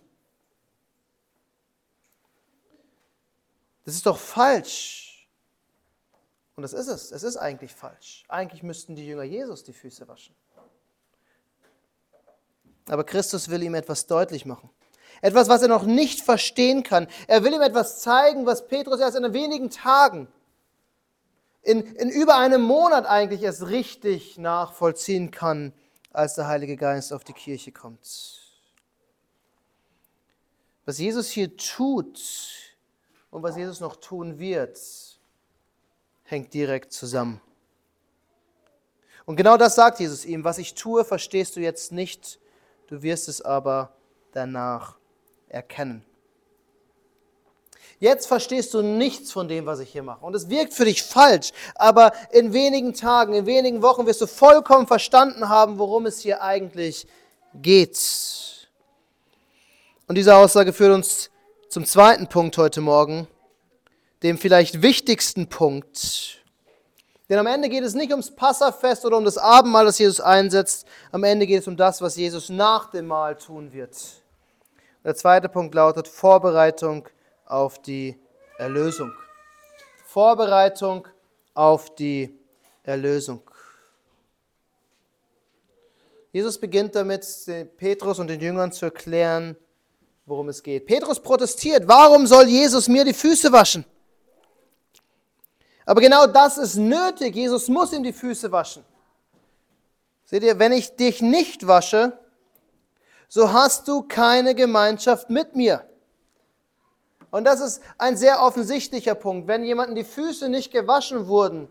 Das 3.83 3.95
ist 3.95 4.05
doch 4.05 4.19
falsch. 4.19 5.27
Und 6.55 6.61
das 6.61 6.73
ist 6.73 6.87
es. 6.87 7.11
Es 7.11 7.23
ist 7.23 7.37
eigentlich 7.37 7.73
falsch. 7.73 8.25
Eigentlich 8.27 8.61
müssten 8.61 8.95
die 8.95 9.07
Jünger 9.07 9.23
Jesus 9.23 9.63
die 9.63 9.73
Füße 9.73 10.07
waschen. 10.07 10.35
Aber 12.87 13.03
Christus 13.03 13.49
will 13.49 13.63
ihm 13.63 13.73
etwas 13.73 14.05
deutlich 14.05 14.45
machen. 14.45 14.69
Etwas, 15.21 15.49
was 15.49 15.61
er 15.61 15.67
noch 15.67 15.83
nicht 15.83 16.21
verstehen 16.21 16.83
kann. 16.83 17.07
Er 17.27 17.43
will 17.43 17.53
ihm 17.53 17.61
etwas 17.61 17.99
zeigen, 17.99 18.45
was 18.45 18.67
Petrus 18.67 18.99
erst 18.99 19.17
in 19.17 19.33
wenigen 19.33 19.69
Tagen 19.69 20.27
in, 21.61 21.81
in 21.95 22.09
über 22.09 22.37
einem 22.37 22.61
Monat 22.61 23.05
eigentlich 23.05 23.43
erst 23.43 23.67
richtig 23.67 24.37
nachvollziehen 24.37 25.31
kann, 25.31 25.73
als 26.11 26.35
der 26.35 26.47
Heilige 26.47 26.75
Geist 26.75 27.13
auf 27.13 27.23
die 27.23 27.33
Kirche 27.33 27.71
kommt. 27.71 27.99
Was 30.85 30.97
Jesus 30.97 31.29
hier 31.29 31.55
tut 31.55 32.19
und 33.29 33.43
was 33.43 33.55
Jesus 33.55 33.79
noch 33.79 33.95
tun 33.95 34.39
wird, 34.39 34.79
hängt 36.23 36.53
direkt 36.53 36.91
zusammen. 36.91 37.39
Und 39.25 39.35
genau 39.35 39.55
das 39.55 39.75
sagt 39.75 39.99
Jesus 39.99 40.25
ihm, 40.25 40.43
was 40.43 40.57
ich 40.57 40.73
tue, 40.73 41.05
verstehst 41.05 41.55
du 41.55 41.59
jetzt 41.59 41.91
nicht, 41.91 42.39
du 42.87 43.03
wirst 43.03 43.29
es 43.29 43.41
aber 43.41 43.95
danach 44.31 44.97
erkennen. 45.51 46.03
Jetzt 47.99 48.25
verstehst 48.25 48.73
du 48.73 48.81
nichts 48.81 49.31
von 49.31 49.47
dem, 49.47 49.67
was 49.67 49.79
ich 49.79 49.91
hier 49.91 50.01
mache. 50.01 50.25
Und 50.25 50.35
es 50.35 50.49
wirkt 50.49 50.73
für 50.73 50.85
dich 50.85 51.03
falsch, 51.03 51.51
aber 51.75 52.13
in 52.31 52.51
wenigen 52.51 52.95
Tagen, 52.95 53.35
in 53.35 53.45
wenigen 53.45 53.83
Wochen 53.83 54.07
wirst 54.07 54.21
du 54.21 54.27
vollkommen 54.27 54.87
verstanden 54.87 55.49
haben, 55.49 55.77
worum 55.77 56.07
es 56.07 56.19
hier 56.19 56.41
eigentlich 56.41 57.05
geht. 57.53 58.67
Und 60.07 60.15
diese 60.15 60.35
Aussage 60.35 60.73
führt 60.73 60.93
uns 60.93 61.29
zum 61.69 61.85
zweiten 61.85 62.27
Punkt 62.27 62.57
heute 62.57 62.81
Morgen, 62.81 63.27
dem 64.23 64.39
vielleicht 64.39 64.81
wichtigsten 64.81 65.47
Punkt. 65.47 66.39
Denn 67.29 67.37
am 67.37 67.47
Ende 67.47 67.69
geht 67.69 67.83
es 67.83 67.93
nicht 67.93 68.11
ums 68.11 68.31
Passafest 68.31 69.05
oder 69.05 69.17
um 69.17 69.25
das 69.25 69.37
Abendmahl, 69.37 69.85
das 69.85 69.99
Jesus 69.99 70.19
einsetzt. 70.19 70.87
Am 71.11 71.23
Ende 71.23 71.45
geht 71.45 71.61
es 71.61 71.67
um 71.67 71.77
das, 71.77 72.01
was 72.01 72.15
Jesus 72.15 72.49
nach 72.49 72.89
dem 72.89 73.05
Mahl 73.07 73.37
tun 73.37 73.71
wird. 73.71 73.95
Der 75.03 75.15
zweite 75.15 75.49
Punkt 75.49 75.73
lautet 75.73 76.07
Vorbereitung 76.07 77.09
auf 77.45 77.81
die 77.81 78.19
Erlösung. 78.59 79.11
Vorbereitung 80.05 81.07
auf 81.55 81.95
die 81.95 82.37
Erlösung. 82.83 83.41
Jesus 86.31 86.59
beginnt 86.59 86.95
damit, 86.95 87.25
Petrus 87.77 88.19
und 88.19 88.27
den 88.27 88.39
Jüngern 88.39 88.71
zu 88.71 88.85
erklären, 88.85 89.57
worum 90.27 90.49
es 90.49 90.61
geht. 90.61 90.85
Petrus 90.85 91.19
protestiert, 91.19 91.87
warum 91.87 92.27
soll 92.27 92.45
Jesus 92.45 92.87
mir 92.87 93.03
die 93.03 93.13
Füße 93.13 93.51
waschen? 93.51 93.83
Aber 95.83 95.99
genau 95.99 96.27
das 96.27 96.59
ist 96.59 96.75
nötig. 96.75 97.35
Jesus 97.35 97.67
muss 97.67 97.91
ihm 97.91 98.03
die 98.03 98.13
Füße 98.13 98.51
waschen. 98.51 98.85
Seht 100.25 100.43
ihr, 100.43 100.59
wenn 100.59 100.71
ich 100.71 100.95
dich 100.95 101.21
nicht 101.21 101.67
wasche, 101.67 102.20
so 103.33 103.53
hast 103.53 103.87
du 103.87 104.01
keine 104.01 104.55
Gemeinschaft 104.55 105.29
mit 105.29 105.55
mir. 105.55 105.85
Und 107.29 107.45
das 107.45 107.61
ist 107.61 107.81
ein 107.97 108.17
sehr 108.17 108.41
offensichtlicher 108.41 109.15
Punkt. 109.15 109.47
Wenn 109.47 109.63
jemandem 109.63 109.95
die 109.95 110.03
Füße 110.03 110.49
nicht 110.49 110.69
gewaschen 110.73 111.27
wurden 111.27 111.69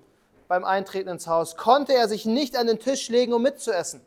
beim 0.48 0.64
Eintreten 0.64 1.10
ins 1.10 1.26
Haus, 1.26 1.56
konnte 1.56 1.92
er 1.92 2.08
sich 2.08 2.24
nicht 2.24 2.56
an 2.56 2.66
den 2.66 2.78
Tisch 2.78 3.10
legen, 3.10 3.34
um 3.34 3.42
mitzuessen. 3.42 4.00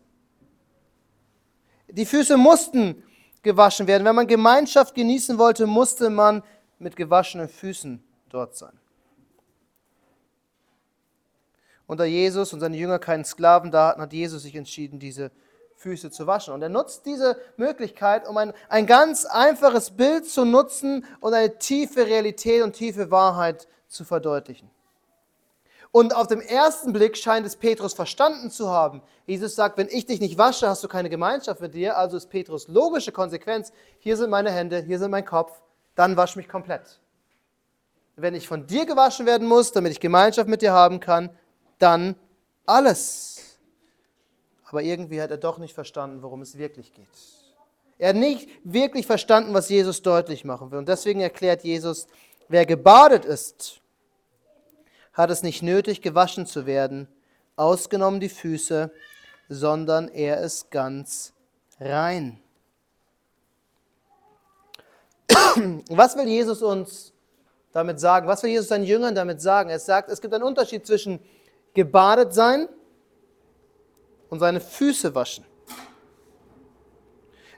Die 1.90 2.08
Füße 2.08 2.38
mussten 2.38 3.04
gewaschen 3.44 3.86
werden. 3.86 4.04
Wenn 4.04 4.16
man 4.16 4.26
Gemeinschaft 4.26 4.96
genießen 4.96 5.38
wollte, 5.38 5.68
musste 5.68 6.10
man 6.10 6.42
mit 6.80 6.96
gewaschenen 6.96 7.50
Füßen 7.50 8.04
dort 8.30 8.58
sein. 8.58 8.80
Und 11.86 12.00
da 12.00 12.06
Jesus 12.06 12.52
und 12.52 12.62
seine 12.62 12.78
Jünger 12.78 12.98
keinen 12.98 13.26
Sklaven 13.26 13.70
da 13.70 13.90
hatten, 13.90 14.02
hat 14.02 14.12
Jesus 14.12 14.42
sich 14.42 14.56
entschieden, 14.56 14.98
diese 14.98 15.30
Füße 15.84 16.12
zu 16.12 16.26
waschen. 16.26 16.54
Und 16.54 16.62
er 16.62 16.70
nutzt 16.70 17.06
diese 17.06 17.38
Möglichkeit, 17.58 18.28
um 18.28 18.38
ein, 18.38 18.54
ein 18.70 18.88
ganz 18.88 19.26
einfaches 19.26 19.92
Bild 19.92 20.26
zu 20.28 20.46
nutzen 20.46 21.06
und 21.20 21.34
eine 21.34 21.58
tiefe 21.58 22.08
Realität 22.08 22.64
und 22.64 22.74
tiefe 22.74 23.12
Wahrheit 23.12 23.68
zu 23.90 24.06
verdeutlichen. 24.06 24.70
Und 25.92 26.16
auf 26.16 26.26
dem 26.26 26.42
ersten 26.42 26.94
Blick 26.94 27.18
scheint 27.18 27.46
es 27.46 27.56
Petrus 27.56 27.94
verstanden 27.94 28.50
zu 28.50 28.70
haben. 28.70 29.04
Jesus 29.28 29.56
sagt, 29.56 29.78
wenn 29.78 29.90
ich 29.90 30.08
dich 30.08 30.20
nicht 30.20 30.40
wasche, 30.40 30.68
hast 30.68 30.84
du 30.84 30.88
keine 30.88 31.10
Gemeinschaft 31.10 31.62
mit 31.62 31.76
dir. 31.76 31.98
Also 31.98 32.18
ist 32.18 32.30
Petrus 32.30 32.68
logische 32.68 33.12
Konsequenz, 33.12 33.72
hier 34.00 34.18
sind 34.18 34.32
meine 34.32 34.52
Hände, 34.52 34.82
hier 34.82 34.98
sind 34.98 35.12
mein 35.12 35.26
Kopf, 35.26 35.62
dann 35.94 36.18
wasch 36.18 36.36
mich 36.36 36.48
komplett. 36.48 37.00
Wenn 38.16 38.34
ich 38.34 38.48
von 38.48 38.66
dir 38.66 38.86
gewaschen 38.86 39.26
werden 39.26 39.48
muss, 39.48 39.72
damit 39.72 39.92
ich 39.92 40.00
Gemeinschaft 40.00 40.48
mit 40.48 40.62
dir 40.62 40.72
haben 40.72 41.00
kann, 41.00 41.30
dann 41.78 42.16
alles. 42.66 43.33
Aber 44.74 44.82
irgendwie 44.82 45.22
hat 45.22 45.30
er 45.30 45.38
doch 45.38 45.60
nicht 45.60 45.76
verstanden, 45.76 46.24
worum 46.24 46.42
es 46.42 46.58
wirklich 46.58 46.92
geht. 46.96 47.06
Er 48.00 48.10
hat 48.10 48.16
nicht 48.16 48.50
wirklich 48.64 49.06
verstanden, 49.06 49.54
was 49.54 49.70
Jesus 49.70 50.02
deutlich 50.02 50.46
machen 50.46 50.72
will. 50.72 50.80
Und 50.80 50.90
deswegen 50.90 51.22
erklärt 51.22 51.64
Jesus, 51.64 52.08
wer 52.48 52.66
gebadet 52.66 53.24
ist, 53.24 53.82
hat 55.14 55.30
es 55.30 55.44
nicht 55.44 55.62
nötig, 55.62 56.02
gewaschen 56.02 56.48
zu 56.48 56.66
werden, 56.66 57.08
ausgenommen 57.56 58.20
die 58.20 58.30
Füße, 58.30 58.90
sondern 59.48 60.08
er 60.08 60.42
ist 60.42 60.72
ganz 60.72 61.34
rein. 61.80 62.40
Was 65.92 66.18
will 66.18 66.28
Jesus 66.28 66.64
uns 66.64 67.14
damit 67.74 68.00
sagen? 68.00 68.28
Was 68.28 68.42
will 68.42 68.50
Jesus 68.50 68.70
seinen 68.70 68.86
Jüngern 68.86 69.14
damit 69.14 69.40
sagen? 69.40 69.70
Er 69.70 69.78
sagt, 69.78 70.10
es 70.10 70.20
gibt 70.20 70.34
einen 70.34 70.44
Unterschied 70.44 70.88
zwischen 70.88 71.20
gebadet 71.76 72.34
sein 72.34 72.68
seine 74.40 74.62
Füße 74.62 75.16
waschen. 75.16 75.46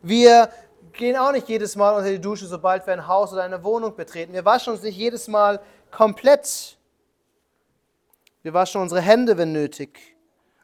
Wir 0.01 0.49
gehen 0.93 1.15
auch 1.17 1.31
nicht 1.31 1.49
jedes 1.49 1.75
Mal 1.75 1.95
unter 1.95 2.09
die 2.09 2.21
Dusche, 2.21 2.45
sobald 2.45 2.85
wir 2.85 2.93
ein 2.93 3.07
Haus 3.07 3.33
oder 3.33 3.43
eine 3.43 3.63
Wohnung 3.63 3.95
betreten. 3.95 4.33
Wir 4.33 4.45
waschen 4.45 4.73
uns 4.73 4.81
nicht 4.81 4.97
jedes 4.97 5.27
Mal 5.27 5.59
komplett. 5.91 6.77
Wir 8.43 8.53
waschen 8.53 8.81
unsere 8.81 9.01
Hände, 9.01 9.37
wenn 9.37 9.51
nötig. 9.51 10.15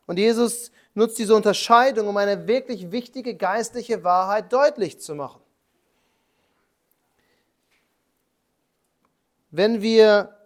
Und 0.06 0.18
Jesus 0.18 0.72
nutzt 0.94 1.18
diese 1.18 1.36
Unterscheidung, 1.36 2.08
um 2.08 2.18
eine 2.18 2.48
wirklich 2.48 2.92
wichtige 2.92 3.36
geistliche 3.36 4.04
Wahrheit 4.04 4.52
deutlich 4.52 5.00
zu 5.00 5.16
machen. 5.16 5.42
Wenn 9.50 9.82
wir 9.82 10.38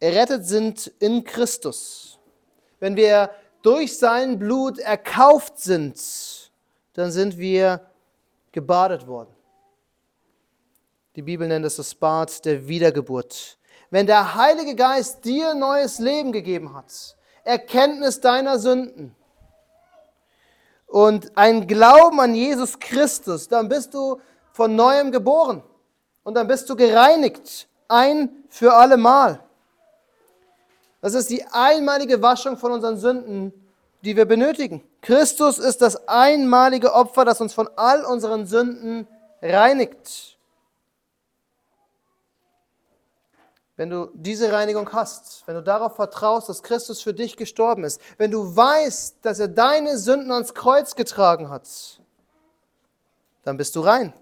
errettet 0.00 0.46
sind 0.46 0.88
in 0.98 1.22
Christus, 1.22 2.18
wenn 2.80 2.96
wir 2.96 3.30
durch 3.62 3.98
sein 3.98 4.38
Blut 4.38 4.78
erkauft 4.78 5.58
sind, 5.58 6.50
dann 6.94 7.10
sind 7.10 7.38
wir 7.38 7.80
gebadet 8.50 9.06
worden. 9.06 9.34
Die 11.16 11.22
Bibel 11.22 11.46
nennt 11.46 11.64
es 11.64 11.76
das 11.76 11.94
Bad 11.94 12.44
der 12.44 12.66
Wiedergeburt. 12.68 13.58
Wenn 13.90 14.06
der 14.06 14.34
Heilige 14.34 14.74
Geist 14.74 15.24
dir 15.24 15.54
neues 15.54 15.98
Leben 15.98 16.32
gegeben 16.32 16.74
hat, 16.74 17.16
Erkenntnis 17.44 18.20
deiner 18.20 18.58
Sünden 18.58 19.14
und 20.86 21.36
ein 21.36 21.66
Glauben 21.66 22.20
an 22.20 22.34
Jesus 22.34 22.78
Christus, 22.78 23.48
dann 23.48 23.68
bist 23.68 23.92
du 23.92 24.20
von 24.52 24.74
neuem 24.74 25.12
geboren 25.12 25.62
und 26.22 26.34
dann 26.34 26.46
bist 26.46 26.68
du 26.70 26.76
gereinigt, 26.76 27.68
ein 27.88 28.30
für 28.48 28.74
alle 28.74 28.96
Mal. 28.96 29.42
Das 31.02 31.14
ist 31.14 31.28
die 31.30 31.44
einmalige 31.44 32.22
Waschung 32.22 32.56
von 32.56 32.72
unseren 32.72 32.96
Sünden, 32.96 33.52
die 34.02 34.16
wir 34.16 34.24
benötigen. 34.24 34.82
Christus 35.00 35.58
ist 35.58 35.82
das 35.82 36.08
einmalige 36.08 36.94
Opfer, 36.94 37.24
das 37.24 37.40
uns 37.40 37.52
von 37.52 37.68
all 37.76 38.04
unseren 38.04 38.46
Sünden 38.46 39.06
reinigt. 39.42 40.38
Wenn 43.76 43.90
du 43.90 44.10
diese 44.14 44.52
Reinigung 44.52 44.92
hast, 44.92 45.42
wenn 45.46 45.56
du 45.56 45.62
darauf 45.62 45.96
vertraust, 45.96 46.48
dass 46.48 46.62
Christus 46.62 47.02
für 47.02 47.14
dich 47.14 47.36
gestorben 47.36 47.82
ist, 47.82 48.00
wenn 48.16 48.30
du 48.30 48.54
weißt, 48.54 49.16
dass 49.22 49.40
er 49.40 49.48
deine 49.48 49.98
Sünden 49.98 50.30
ans 50.30 50.54
Kreuz 50.54 50.94
getragen 50.94 51.50
hat, 51.50 51.66
dann 53.42 53.56
bist 53.56 53.74
du 53.74 53.80
rein. 53.80 54.12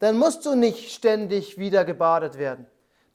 Dann 0.00 0.18
musst 0.18 0.44
du 0.46 0.56
nicht 0.56 0.92
ständig 0.92 1.58
wieder 1.58 1.84
gebadet 1.84 2.38
werden. 2.38 2.66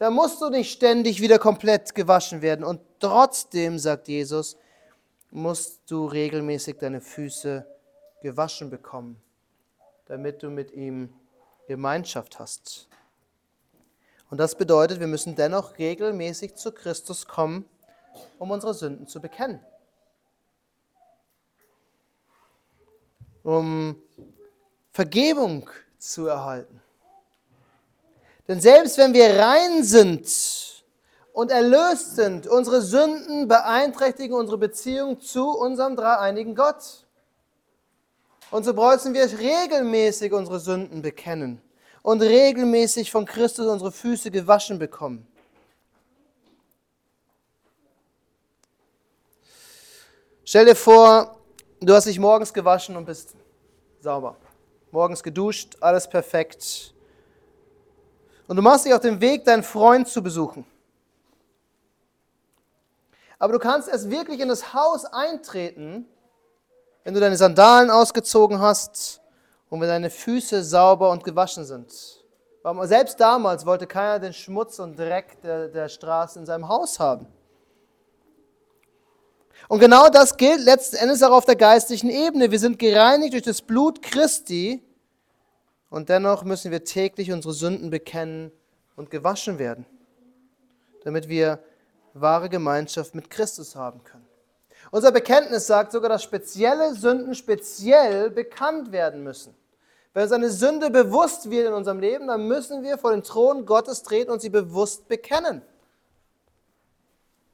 Da 0.02 0.10
musst 0.10 0.42
du 0.42 0.50
nicht 0.50 0.72
ständig 0.72 1.22
wieder 1.22 1.38
komplett 1.38 1.94
gewaschen 1.94 2.42
werden. 2.42 2.66
Und 2.66 2.82
trotzdem, 3.00 3.78
sagt 3.78 4.08
Jesus, 4.08 4.58
musst 5.30 5.80
du 5.92 6.08
regelmäßig 6.08 6.80
deine 6.80 7.02
Füße 7.02 7.68
gewaschen 8.24 8.72
bekommen, 8.72 9.22
damit 10.08 10.42
du 10.42 10.50
mit 10.50 10.72
ihm 10.72 11.14
Gemeinschaft 11.68 12.40
hast. 12.40 12.90
Und 14.32 14.40
das 14.40 14.56
bedeutet, 14.56 15.00
wir 15.00 15.06
müssen 15.06 15.36
dennoch 15.36 15.78
regelmäßig 15.78 16.56
zu 16.56 16.72
Christus 16.72 17.28
kommen, 17.28 17.66
um 18.40 18.50
unsere 18.50 18.74
Sünden 18.74 19.06
zu 19.06 19.22
bekennen. 19.22 19.64
Um 23.44 24.02
Vergebung 24.94 25.70
zu 26.00 26.26
erhalten. 26.26 26.81
Denn 28.52 28.60
selbst 28.60 28.98
wenn 28.98 29.14
wir 29.14 29.40
rein 29.40 29.82
sind 29.82 30.84
und 31.32 31.52
erlöst 31.52 32.18
sind, 32.18 32.48
unsere 32.48 32.82
Sünden 32.82 33.48
beeinträchtigen 33.48 34.36
unsere 34.36 34.58
Beziehung 34.58 35.22
zu 35.22 35.52
unserem 35.52 35.96
dreieinigen 35.96 36.54
Gott. 36.54 37.08
Und 38.50 38.66
so 38.66 38.74
müssen 38.74 39.14
wir 39.14 39.40
regelmäßig 39.40 40.34
unsere 40.34 40.60
Sünden 40.60 41.02
bekennen 41.02 41.62
und 42.02 42.22
regelmäßig 42.22 43.10
von 43.10 43.26
Christus 43.26 43.68
unsere 43.68 43.90
Füße 43.90 44.32
gewaschen 44.32 44.80
bekommen. 44.80 45.26
Stell 50.44 50.66
dir 50.66 50.76
vor, 50.76 51.38
du 51.80 51.94
hast 51.94 52.04
dich 52.04 52.20
morgens 52.20 52.54
gewaschen 52.54 52.98
und 52.98 53.06
bist 53.06 53.34
sauber. 54.02 54.36
Morgens 54.92 55.24
geduscht, 55.24 55.78
alles 55.80 56.10
perfekt. 56.10 56.94
Und 58.52 58.58
du 58.58 58.64
machst 58.64 58.86
dich 58.86 58.94
auf 58.94 59.00
den 59.00 59.22
Weg, 59.22 59.46
deinen 59.46 59.64
Freund 59.64 60.10
zu 60.10 60.22
besuchen. 60.22 60.66
Aber 63.40 63.54
du 63.54 63.60
kannst 63.60 63.88
erst 63.88 64.10
wirklich 64.10 64.42
in 64.42 64.50
das 64.50 64.74
Haus 64.74 65.06
eintreten, 65.06 66.06
wenn 67.06 67.14
du 67.14 67.22
deine 67.22 67.38
Sandalen 67.38 67.90
ausgezogen 67.90 68.60
hast 68.60 69.22
und 69.70 69.80
wenn 69.80 69.88
deine 69.88 70.10
Füße 70.10 70.66
sauber 70.66 71.12
und 71.12 71.24
gewaschen 71.24 71.64
sind. 71.64 71.94
Selbst 72.82 73.22
damals 73.22 73.66
wollte 73.66 73.88
keiner 73.88 74.20
den 74.20 74.34
Schmutz 74.34 74.80
und 74.80 75.00
Dreck 75.00 75.42
der, 75.42 75.70
der 75.70 75.88
Straße 75.88 76.38
in 76.38 76.46
seinem 76.46 76.68
Haus 76.68 77.00
haben. 77.00 77.28
Und 79.70 79.80
genau 79.80 80.10
das 80.10 80.36
gilt 80.36 80.60
letzten 80.60 80.98
Endes 80.98 81.24
auch 81.24 81.32
auf 81.32 81.46
der 81.46 81.56
geistlichen 81.56 82.10
Ebene. 82.10 82.52
Wir 82.52 82.60
sind 82.60 82.80
gereinigt 82.80 83.32
durch 83.32 83.44
das 83.44 83.62
Blut 83.62 84.02
Christi 84.02 84.84
und 85.92 86.10
dennoch 86.10 86.44
müssen 86.44 86.72
wir 86.72 86.84
täglich 86.84 87.32
unsere 87.32 87.54
Sünden 87.54 87.92
bekennen 87.92 88.52
und 88.96 89.12
gewaschen 89.12 89.60
werden, 89.60 89.86
damit 91.04 91.28
wir 91.30 91.60
wahre 92.14 92.50
Gemeinschaft 92.50 93.14
mit 93.14 93.30
Christus 93.30 93.76
haben 93.76 94.04
können. 94.04 94.26
Unser 94.90 95.12
Bekenntnis 95.12 95.68
sagt 95.68 95.92
sogar, 95.92 96.10
dass 96.10 96.24
spezielle 96.24 96.96
Sünden 96.96 97.36
speziell 97.36 98.32
bekannt 98.32 98.92
werden 98.92 99.24
müssen. 99.24 99.54
Wenn 100.14 100.24
uns 100.24 100.32
eine 100.32 100.50
Sünde 100.50 100.90
bewusst 100.90 101.50
wird 101.52 101.68
in 101.68 101.74
unserem 101.74 102.00
Leben, 102.00 102.28
dann 102.28 102.48
müssen 102.48 102.84
wir 102.84 102.98
vor 102.98 103.12
den 103.12 103.24
Thron 103.24 103.66
Gottes 103.66 104.02
treten 104.02 104.32
und 104.32 104.42
sie 104.42 104.50
bewusst 104.50 105.08
bekennen. 105.08 105.62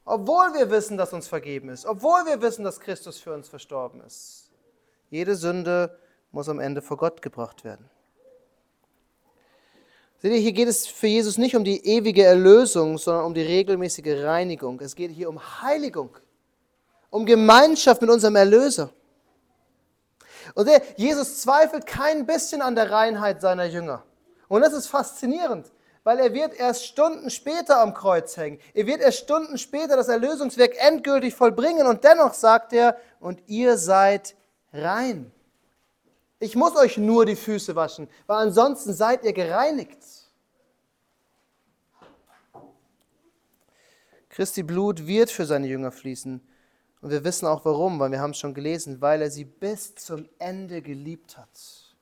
Obwohl 0.04 0.54
wir 0.54 0.70
wissen, 0.70 0.96
dass 0.96 1.12
uns 1.12 1.28
vergeben 1.28 1.68
ist, 1.68 1.86
obwohl 1.86 2.24
wir 2.24 2.40
wissen, 2.40 2.64
dass 2.64 2.80
Christus 2.80 3.18
für 3.18 3.34
uns 3.34 3.48
verstorben 3.48 4.00
ist. 4.00 4.50
Jede 5.10 5.34
Sünde 5.34 5.98
muss 6.30 6.48
am 6.48 6.60
Ende 6.60 6.82
vor 6.82 6.96
Gott 6.96 7.20
gebracht 7.20 7.64
werden. 7.64 7.90
Seht 10.20 10.32
ihr, 10.32 10.38
hier 10.38 10.52
geht 10.52 10.66
es 10.68 10.86
für 10.86 11.06
Jesus 11.06 11.38
nicht 11.38 11.54
um 11.54 11.62
die 11.62 11.86
ewige 11.86 12.24
Erlösung, 12.24 12.98
sondern 12.98 13.24
um 13.24 13.34
die 13.34 13.42
regelmäßige 13.42 14.24
Reinigung. 14.24 14.80
Es 14.80 14.96
geht 14.96 15.12
hier 15.12 15.28
um 15.28 15.40
Heiligung, 15.62 16.10
um 17.10 17.24
Gemeinschaft 17.24 18.00
mit 18.00 18.10
unserem 18.10 18.34
Erlöser. 18.34 18.90
Und 20.54 20.66
seht, 20.66 20.82
Jesus 20.96 21.40
zweifelt 21.40 21.86
kein 21.86 22.26
bisschen 22.26 22.62
an 22.62 22.74
der 22.74 22.90
Reinheit 22.90 23.40
seiner 23.40 23.66
Jünger. 23.66 24.02
Und 24.48 24.62
das 24.62 24.72
ist 24.72 24.88
faszinierend, 24.88 25.70
weil 26.02 26.18
er 26.18 26.34
wird 26.34 26.58
erst 26.58 26.86
Stunden 26.86 27.30
später 27.30 27.80
am 27.80 27.94
Kreuz 27.94 28.36
hängen. 28.36 28.58
Er 28.74 28.86
wird 28.86 29.00
erst 29.00 29.18
Stunden 29.18 29.56
später 29.56 29.96
das 29.96 30.08
Erlösungswerk 30.08 30.74
endgültig 30.78 31.34
vollbringen 31.34 31.86
und 31.86 32.02
dennoch 32.02 32.34
sagt 32.34 32.72
er, 32.72 32.96
und 33.20 33.40
ihr 33.46 33.76
seid 33.76 34.34
rein. 34.72 35.30
Ich 36.40 36.54
muss 36.54 36.76
euch 36.76 36.96
nur 36.98 37.26
die 37.26 37.36
Füße 37.36 37.74
waschen, 37.74 38.08
weil 38.26 38.38
ansonsten 38.38 38.92
seid 38.92 39.24
ihr 39.24 39.32
gereinigt. 39.32 39.98
Christi 44.28 44.62
Blut 44.62 45.06
wird 45.06 45.30
für 45.30 45.46
seine 45.46 45.66
Jünger 45.66 45.90
fließen. 45.90 46.40
Und 47.00 47.10
wir 47.10 47.24
wissen 47.24 47.46
auch 47.46 47.64
warum, 47.64 47.98
weil 47.98 48.12
wir 48.12 48.20
haben 48.20 48.30
es 48.30 48.38
schon 48.38 48.54
gelesen, 48.54 49.00
weil 49.00 49.22
er 49.22 49.30
sie 49.30 49.44
bis 49.44 49.94
zum 49.96 50.28
Ende 50.38 50.82
geliebt 50.82 51.36
hat. 51.36 51.94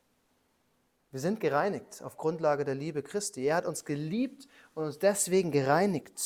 Wir 1.13 1.21
sind 1.21 1.41
gereinigt 1.41 2.03
auf 2.03 2.19
Grundlage 2.19 2.65
der 2.65 2.75
Liebe 2.75 3.03
Christi. 3.03 3.47
Er 3.47 3.57
hat 3.57 3.67
uns 3.67 3.87
geliebt 3.87 4.49
und 4.75 4.85
uns 4.85 4.99
deswegen 4.99 5.51
gereinigt. 5.51 6.21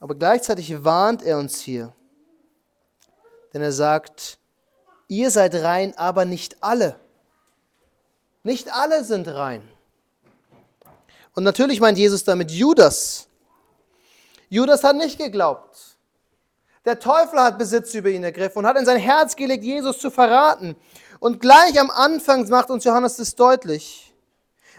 Aber 0.00 0.14
gleichzeitig 0.14 0.84
warnt 0.84 1.22
er 1.22 1.38
uns 1.38 1.60
hier. 1.60 1.94
Denn 3.54 3.62
er 3.62 3.72
sagt, 3.72 4.38
ihr 5.08 5.30
seid 5.30 5.54
rein, 5.54 5.96
aber 5.96 6.24
nicht 6.24 6.56
alle. 6.62 6.96
Nicht 8.42 8.72
alle 8.72 9.04
sind 9.04 9.28
rein. 9.28 9.68
Und 11.34 11.44
natürlich 11.44 11.80
meint 11.80 11.98
Jesus 11.98 12.24
damit 12.24 12.50
Judas. 12.50 13.26
Judas 14.48 14.84
hat 14.84 14.96
nicht 14.96 15.18
geglaubt. 15.18 15.96
Der 16.84 16.98
Teufel 16.98 17.40
hat 17.40 17.58
Besitz 17.58 17.94
über 17.94 18.10
ihn 18.10 18.22
ergriffen 18.22 18.58
und 18.58 18.66
hat 18.66 18.76
in 18.76 18.84
sein 18.84 18.98
Herz 18.98 19.34
gelegt, 19.34 19.64
Jesus 19.64 19.98
zu 19.98 20.10
verraten. 20.10 20.76
Und 21.18 21.40
gleich 21.40 21.80
am 21.80 21.90
Anfang 21.90 22.46
macht 22.50 22.68
uns 22.70 22.84
Johannes 22.84 23.16
das 23.16 23.34
deutlich. 23.34 24.14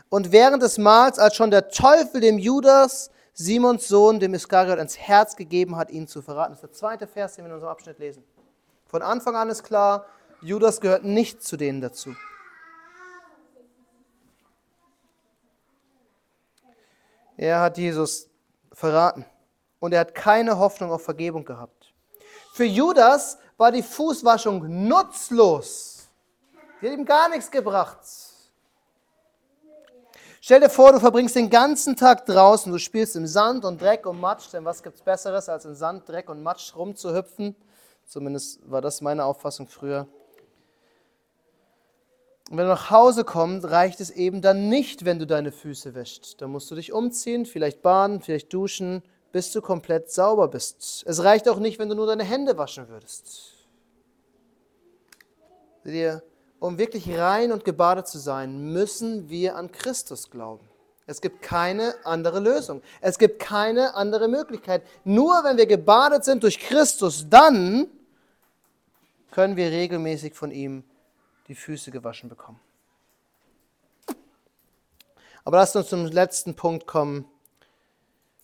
Und 0.09 0.31
während 0.31 0.61
des 0.61 0.77
Mahls, 0.77 1.17
als 1.17 1.35
schon 1.35 1.49
der 1.49 1.69
Teufel 1.69 2.21
dem 2.21 2.37
Judas, 2.37 3.09
Simons 3.33 3.87
Sohn, 3.87 4.19
dem 4.19 4.33
Iskariot, 4.33 4.79
ins 4.79 4.97
Herz 4.97 5.35
gegeben 5.35 5.75
hat, 5.75 5.89
ihn 5.89 6.07
zu 6.07 6.21
verraten. 6.21 6.51
Das 6.53 6.59
ist 6.59 6.69
der 6.69 6.71
zweite 6.73 7.07
Vers, 7.07 7.35
den 7.35 7.45
wir 7.45 7.49
in 7.49 7.55
unserem 7.55 7.71
Abschnitt 7.71 7.97
lesen. 7.99 8.23
Von 8.85 9.01
Anfang 9.01 9.35
an 9.35 9.49
ist 9.49 9.63
klar, 9.63 10.05
Judas 10.41 10.79
gehört 10.79 11.03
nicht 11.03 11.43
zu 11.43 11.57
denen 11.57 11.81
dazu. 11.81 12.15
Er 17.37 17.59
hat 17.59 17.77
Jesus 17.77 18.29
verraten 18.71 19.25
und 19.79 19.93
er 19.93 20.01
hat 20.01 20.15
keine 20.15 20.57
Hoffnung 20.57 20.91
auf 20.91 21.03
Vergebung 21.03 21.43
gehabt. 21.43 21.93
Für 22.53 22.63
Judas 22.63 23.37
war 23.57 23.71
die 23.71 23.83
Fußwaschung 23.83 24.87
nutzlos. 24.87 26.07
Die 26.81 26.87
hat 26.89 26.97
ihm 26.97 27.05
gar 27.05 27.29
nichts 27.29 27.51
gebracht. 27.51 27.99
Stell 30.39 30.59
dir 30.59 30.69
vor, 30.69 30.93
du 30.93 30.99
verbringst 30.99 31.35
den 31.35 31.49
ganzen 31.49 31.95
Tag 31.95 32.25
draußen, 32.27 32.71
du 32.71 32.77
spielst 32.77 33.15
im 33.15 33.25
Sand 33.25 33.65
und 33.65 33.81
Dreck 33.81 34.05
und 34.05 34.21
Matsch, 34.21 34.53
denn 34.53 34.63
was 34.63 34.83
gibt 34.83 34.95
es 34.95 35.01
Besseres, 35.01 35.49
als 35.49 35.65
in 35.65 35.73
Sand, 35.73 36.07
Dreck 36.07 36.29
und 36.29 36.43
Matsch 36.43 36.75
rumzuhüpfen? 36.75 37.55
Zumindest 38.05 38.59
war 38.69 38.81
das 38.81 39.01
meine 39.01 39.25
Auffassung 39.25 39.67
früher. 39.67 40.07
Und 42.49 42.57
wenn 42.57 42.65
du 42.65 42.71
nach 42.71 42.91
Hause 42.91 43.23
kommst, 43.23 43.69
reicht 43.69 43.99
es 43.99 44.11
eben 44.11 44.41
dann 44.41 44.69
nicht, 44.69 45.03
wenn 45.03 45.17
du 45.17 45.25
deine 45.25 45.51
Füße 45.51 45.95
wäschst. 45.95 46.41
Dann 46.41 46.51
musst 46.51 46.69
du 46.69 46.75
dich 46.75 46.93
umziehen, 46.93 47.45
vielleicht 47.45 47.81
baden, 47.81 48.21
vielleicht 48.21 48.53
duschen, 48.53 49.01
bis 49.31 49.51
du 49.51 49.61
komplett 49.61 50.11
sauber 50.11 50.47
bist. 50.47 51.03
Es 51.07 51.23
reicht 51.23 51.49
auch 51.49 51.57
nicht, 51.57 51.79
wenn 51.79 51.89
du 51.89 51.95
nur 51.95 52.05
deine 52.07 52.23
Hände 52.23 52.57
waschen 52.57 52.87
würdest. 52.87 53.53
Seht 55.83 56.21
um 56.59 56.77
wirklich 56.77 57.15
rein 57.17 57.51
und 57.51 57.65
gebadet 57.65 58.07
zu 58.07 58.17
sein, 58.17 58.71
müssen 58.71 59.29
wir 59.29 59.55
an 59.55 59.71
Christus 59.71 60.29
glauben. 60.29 60.67
Es 61.05 61.21
gibt 61.21 61.43
keine 61.43 61.93
andere 62.03 62.39
Lösung. 62.39 62.81
Es 63.01 63.19
gibt 63.19 63.39
keine 63.39 63.93
andere 63.93 64.27
Möglichkeit. 64.27 64.81
Nur 65.03 65.43
wenn 65.43 65.57
wir 65.57 65.67
gebadet 65.67 66.23
sind 66.25 66.41
durch 66.41 66.59
Christus, 66.59 67.27
dann 67.29 67.87
können 69.35 69.57
wir 69.57 69.69
regelmäßig 69.69 70.33
von 70.33 70.49
ihm 70.49 70.85
die 71.49 71.55
Füße 71.55 71.91
gewaschen 71.91 72.29
bekommen. 72.29 72.61
Aber 75.43 75.57
lasst 75.57 75.75
uns 75.75 75.89
zum 75.89 76.05
letzten 76.05 76.55
Punkt 76.55 76.87
kommen. 76.87 77.25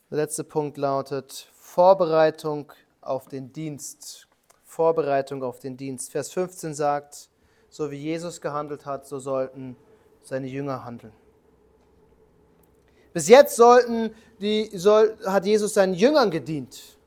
Der 0.09 0.17
letzte 0.17 0.43
Punkt 0.43 0.77
lautet 0.77 1.47
Vorbereitung 1.53 2.73
auf 2.99 3.29
den 3.29 3.53
Dienst. 3.53 4.27
Vorbereitung 4.65 5.43
auf 5.43 5.59
den 5.59 5.77
Dienst. 5.77 6.11
Vers 6.11 6.33
15 6.33 6.73
sagt, 6.73 7.29
so 7.69 7.89
wie 7.89 7.95
Jesus 7.95 8.41
gehandelt 8.41 8.85
hat, 8.85 9.07
so 9.07 9.17
sollten 9.17 9.77
seine 10.23 10.47
Jünger 10.47 10.83
handeln. 10.83 11.13
Bis 13.13 13.29
jetzt 13.29 13.55
sollten 13.55 14.13
die, 14.41 14.69
soll, 14.77 15.17
hat 15.25 15.45
Jesus 15.45 15.73
seinen 15.73 15.93
Jüngern 15.93 16.29
gedient, 16.29 16.97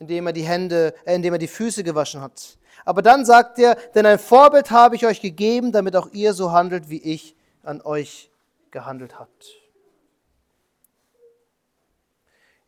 indem 0.00 0.26
er 0.26 0.32
die 0.32 0.42
Hände, 0.42 0.92
äh, 1.04 1.14
indem 1.14 1.34
er 1.34 1.38
die 1.38 1.46
Füße 1.46 1.84
gewaschen 1.84 2.20
hat. 2.20 2.58
Aber 2.86 3.02
dann 3.02 3.24
sagt 3.24 3.58
er, 3.58 3.74
denn 3.94 4.06
ein 4.06 4.18
Vorbild 4.18 4.70
habe 4.70 4.94
ich 4.94 5.04
euch 5.04 5.20
gegeben, 5.20 5.72
damit 5.72 5.96
auch 5.96 6.08
ihr 6.12 6.32
so 6.32 6.52
handelt, 6.52 6.88
wie 6.88 7.02
ich 7.02 7.36
an 7.64 7.82
euch 7.82 8.30
gehandelt 8.70 9.18
habt. 9.18 9.46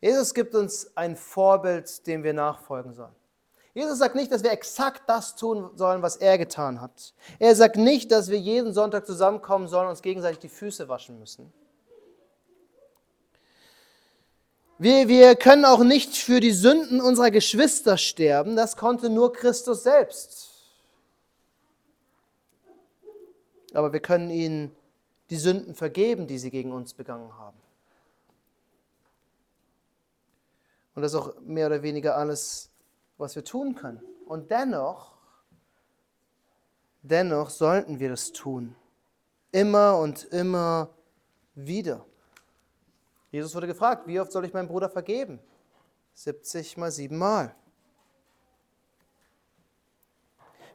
Jesus 0.01 0.33
gibt 0.33 0.55
uns 0.55 0.95
ein 0.95 1.15
Vorbild, 1.15 2.05
dem 2.05 2.23
wir 2.23 2.33
nachfolgen 2.33 2.93
sollen. 2.93 3.15
Jesus 3.73 3.97
sagt 3.97 4.15
nicht, 4.15 4.31
dass 4.31 4.43
wir 4.43 4.51
exakt 4.51 5.03
das 5.07 5.37
tun 5.37 5.69
sollen, 5.75 6.01
was 6.01 6.17
er 6.17 6.37
getan 6.37 6.81
hat. 6.81 7.13
Er 7.37 7.55
sagt 7.55 7.77
nicht, 7.77 8.11
dass 8.11 8.29
wir 8.29 8.37
jeden 8.37 8.73
Sonntag 8.73 9.05
zusammenkommen 9.05 9.69
sollen 9.69 9.85
und 9.85 9.91
uns 9.91 10.01
gegenseitig 10.01 10.39
die 10.39 10.49
Füße 10.49 10.89
waschen 10.89 11.17
müssen. 11.17 11.53
Wir, 14.81 15.09
wir 15.09 15.35
können 15.35 15.65
auch 15.65 15.83
nicht 15.83 16.15
für 16.15 16.39
die 16.39 16.53
Sünden 16.53 17.01
unserer 17.01 17.31
Geschwister 17.31 17.97
sterben, 17.97 18.55
das 18.55 18.77
konnte 18.77 19.09
nur 19.09 19.33
Christus 19.33 19.83
selbst. 19.83 20.49
Aber 23.73 23.91
wir 23.91 23.99
können 23.99 24.29
ihnen 24.29 24.73
die 25.29 25.35
Sünden 25.35 25.75
vergeben, 25.75 26.27
die 26.27 26.39
sie 26.39 26.49
gegen 26.49 26.71
uns 26.71 26.93
begangen 26.93 27.37
haben. 27.37 27.57
Und 30.95 31.01
das 31.01 31.13
ist 31.13 31.19
auch 31.19 31.39
mehr 31.41 31.67
oder 31.67 31.83
weniger 31.83 32.15
alles, 32.15 32.69
was 33.17 33.35
wir 33.35 33.43
tun 33.43 33.75
können. 33.75 34.01
Und 34.25 34.49
dennoch, 34.49 35.11
dennoch 37.01 37.49
sollten 37.49 37.99
wir 37.99 38.09
das 38.09 38.31
tun. 38.31 38.75
Immer 39.51 39.97
und 39.97 40.23
immer 40.31 40.89
wieder. 41.53 42.05
Jesus 43.31 43.53
wurde 43.53 43.67
gefragt, 43.67 44.07
wie 44.07 44.19
oft 44.19 44.31
soll 44.31 44.45
ich 44.45 44.53
meinem 44.53 44.67
Bruder 44.67 44.89
vergeben? 44.89 45.39
70 46.13 46.77
mal 46.77 46.91
7 46.91 47.17
Mal. 47.17 47.55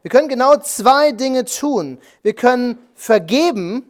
Wir 0.02 0.10
können 0.10 0.28
genau 0.28 0.56
zwei 0.58 1.12
Dinge 1.12 1.46
tun. 1.46 1.98
Wir 2.22 2.34
können 2.34 2.78
vergeben 2.94 3.88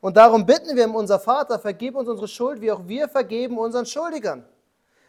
und 0.00 0.16
darum 0.16 0.44
bitten 0.44 0.76
wir 0.76 0.92
unser 0.92 1.18
Vater, 1.18 1.58
vergib 1.58 1.96
uns 1.96 2.08
unsere 2.08 2.28
Schuld, 2.28 2.60
wie 2.60 2.70
auch 2.70 2.86
wir 2.86 3.08
vergeben 3.08 3.58
unseren 3.58 3.86
Schuldigern. 3.86 4.44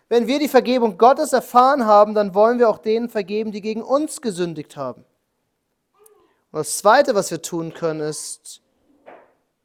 Wenn 0.10 0.28
wir 0.28 0.39
die 0.39 0.47
Vergebung 0.47 0.97
Gottes 0.97 1.34
erfahren 1.34 1.86
haben, 1.86 2.13
dann 2.13 2.34
wollen 2.34 2.60
wir 2.60 2.69
auch 2.69 2.78
denen 2.78 3.10
vergeben, 3.10 3.52
die 3.52 3.62
gegen 3.62 3.82
uns 3.82 4.21
gesündigt 4.21 4.78
haben. 4.78 5.04
Und 6.52 6.60
das 6.60 6.78
Zweite, 6.78 7.13
was 7.13 7.30
wir 7.30 7.41
tun 7.41 7.73
können, 7.73 8.00
ist 8.00 8.62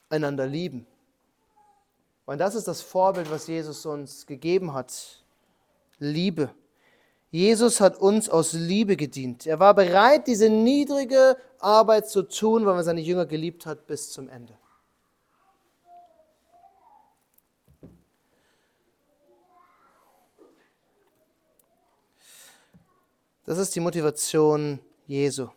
einander 0.08 0.46
lieben. 0.46 0.86
Und 2.24 2.38
das 2.38 2.54
ist 2.54 2.68
das 2.68 2.82
Vorbild, 2.82 3.30
was 3.30 3.46
Jesus 3.46 3.84
uns 3.84 4.26
gegeben 4.26 4.72
hat. 4.72 4.92
Liebe. 5.98 6.54
Jesus 7.30 7.80
hat 7.80 7.96
uns 7.98 8.28
aus 8.28 8.52
Liebe 8.52 8.96
gedient. 8.96 9.46
Er 9.46 9.58
war 9.58 9.74
bereit, 9.74 10.26
diese 10.26 10.50
niedrige 10.50 11.36
Arbeit 11.58 12.08
zu 12.08 12.22
tun, 12.22 12.66
weil 12.66 12.76
er 12.76 12.84
seine 12.84 13.00
Jünger 13.00 13.24
geliebt 13.24 13.64
hat, 13.64 13.86
bis 13.86 14.10
zum 14.10 14.28
Ende. 14.28 14.56
Das 23.44 23.58
ist 23.58 23.74
die 23.74 23.80
Motivation 23.80 24.78
Jesu. 25.06 25.48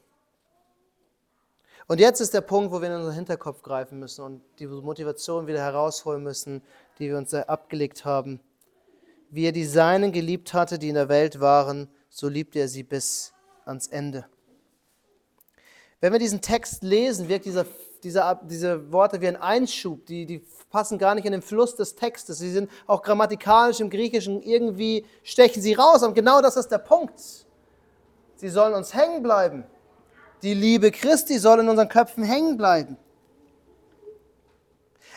Und 1.87 1.99
jetzt 1.99 2.19
ist 2.19 2.33
der 2.33 2.41
Punkt, 2.41 2.71
wo 2.71 2.81
wir 2.81 2.87
in 2.87 2.95
unseren 2.95 3.13
Hinterkopf 3.13 3.61
greifen 3.61 3.99
müssen 3.99 4.23
und 4.23 4.41
die 4.57 4.65
Motivation 4.65 5.45
wieder 5.45 5.59
herausholen 5.59 6.23
müssen, 6.23 6.63
die 6.97 7.09
wir 7.09 7.17
uns 7.17 7.33
abgelegt 7.33 8.05
haben. 8.05 8.39
Wie 9.29 9.45
er 9.45 9.51
die 9.51 9.65
Seinen 9.65 10.11
geliebt 10.11 10.53
hatte, 10.53 10.79
die 10.79 10.89
in 10.89 10.95
der 10.95 11.09
Welt 11.09 11.39
waren, 11.39 11.87
so 12.09 12.27
liebt 12.27 12.55
er 12.55 12.67
sie 12.67 12.81
bis 12.81 13.33
ans 13.65 13.87
Ende. 13.87 14.25
Wenn 15.99 16.11
wir 16.11 16.19
diesen 16.19 16.41
Text 16.41 16.81
lesen, 16.81 17.29
wirkt 17.29 17.45
dieser, 17.45 17.65
dieser, 18.03 18.39
diese 18.43 18.91
Worte 18.91 19.21
wie 19.21 19.27
ein 19.27 19.35
Einschub, 19.35 20.05
die, 20.07 20.25
die 20.25 20.43
passen 20.71 20.97
gar 20.97 21.13
nicht 21.13 21.25
in 21.25 21.33
den 21.33 21.41
Fluss 21.41 21.75
des 21.75 21.95
Textes. 21.95 22.39
Sie 22.39 22.51
sind 22.51 22.69
auch 22.87 23.03
grammatikalisch 23.03 23.79
im 23.79 23.91
Griechischen 23.91 24.41
irgendwie, 24.41 25.05
stechen 25.23 25.61
sie 25.61 25.73
raus. 25.73 26.01
Und 26.01 26.15
genau 26.15 26.41
das 26.41 26.57
ist 26.57 26.69
der 26.69 26.79
Punkt. 26.79 27.19
Sie 28.37 28.49
sollen 28.49 28.73
uns 28.73 28.93
hängen 28.93 29.21
bleiben. 29.21 29.65
Die 30.45 30.53
Liebe 30.53 30.91
Christi 30.91 31.39
soll 31.39 31.61
in 31.61 31.69
unseren 31.69 31.89
Köpfen 31.89 32.23
hängen 32.23 32.55
bleiben. 32.55 32.97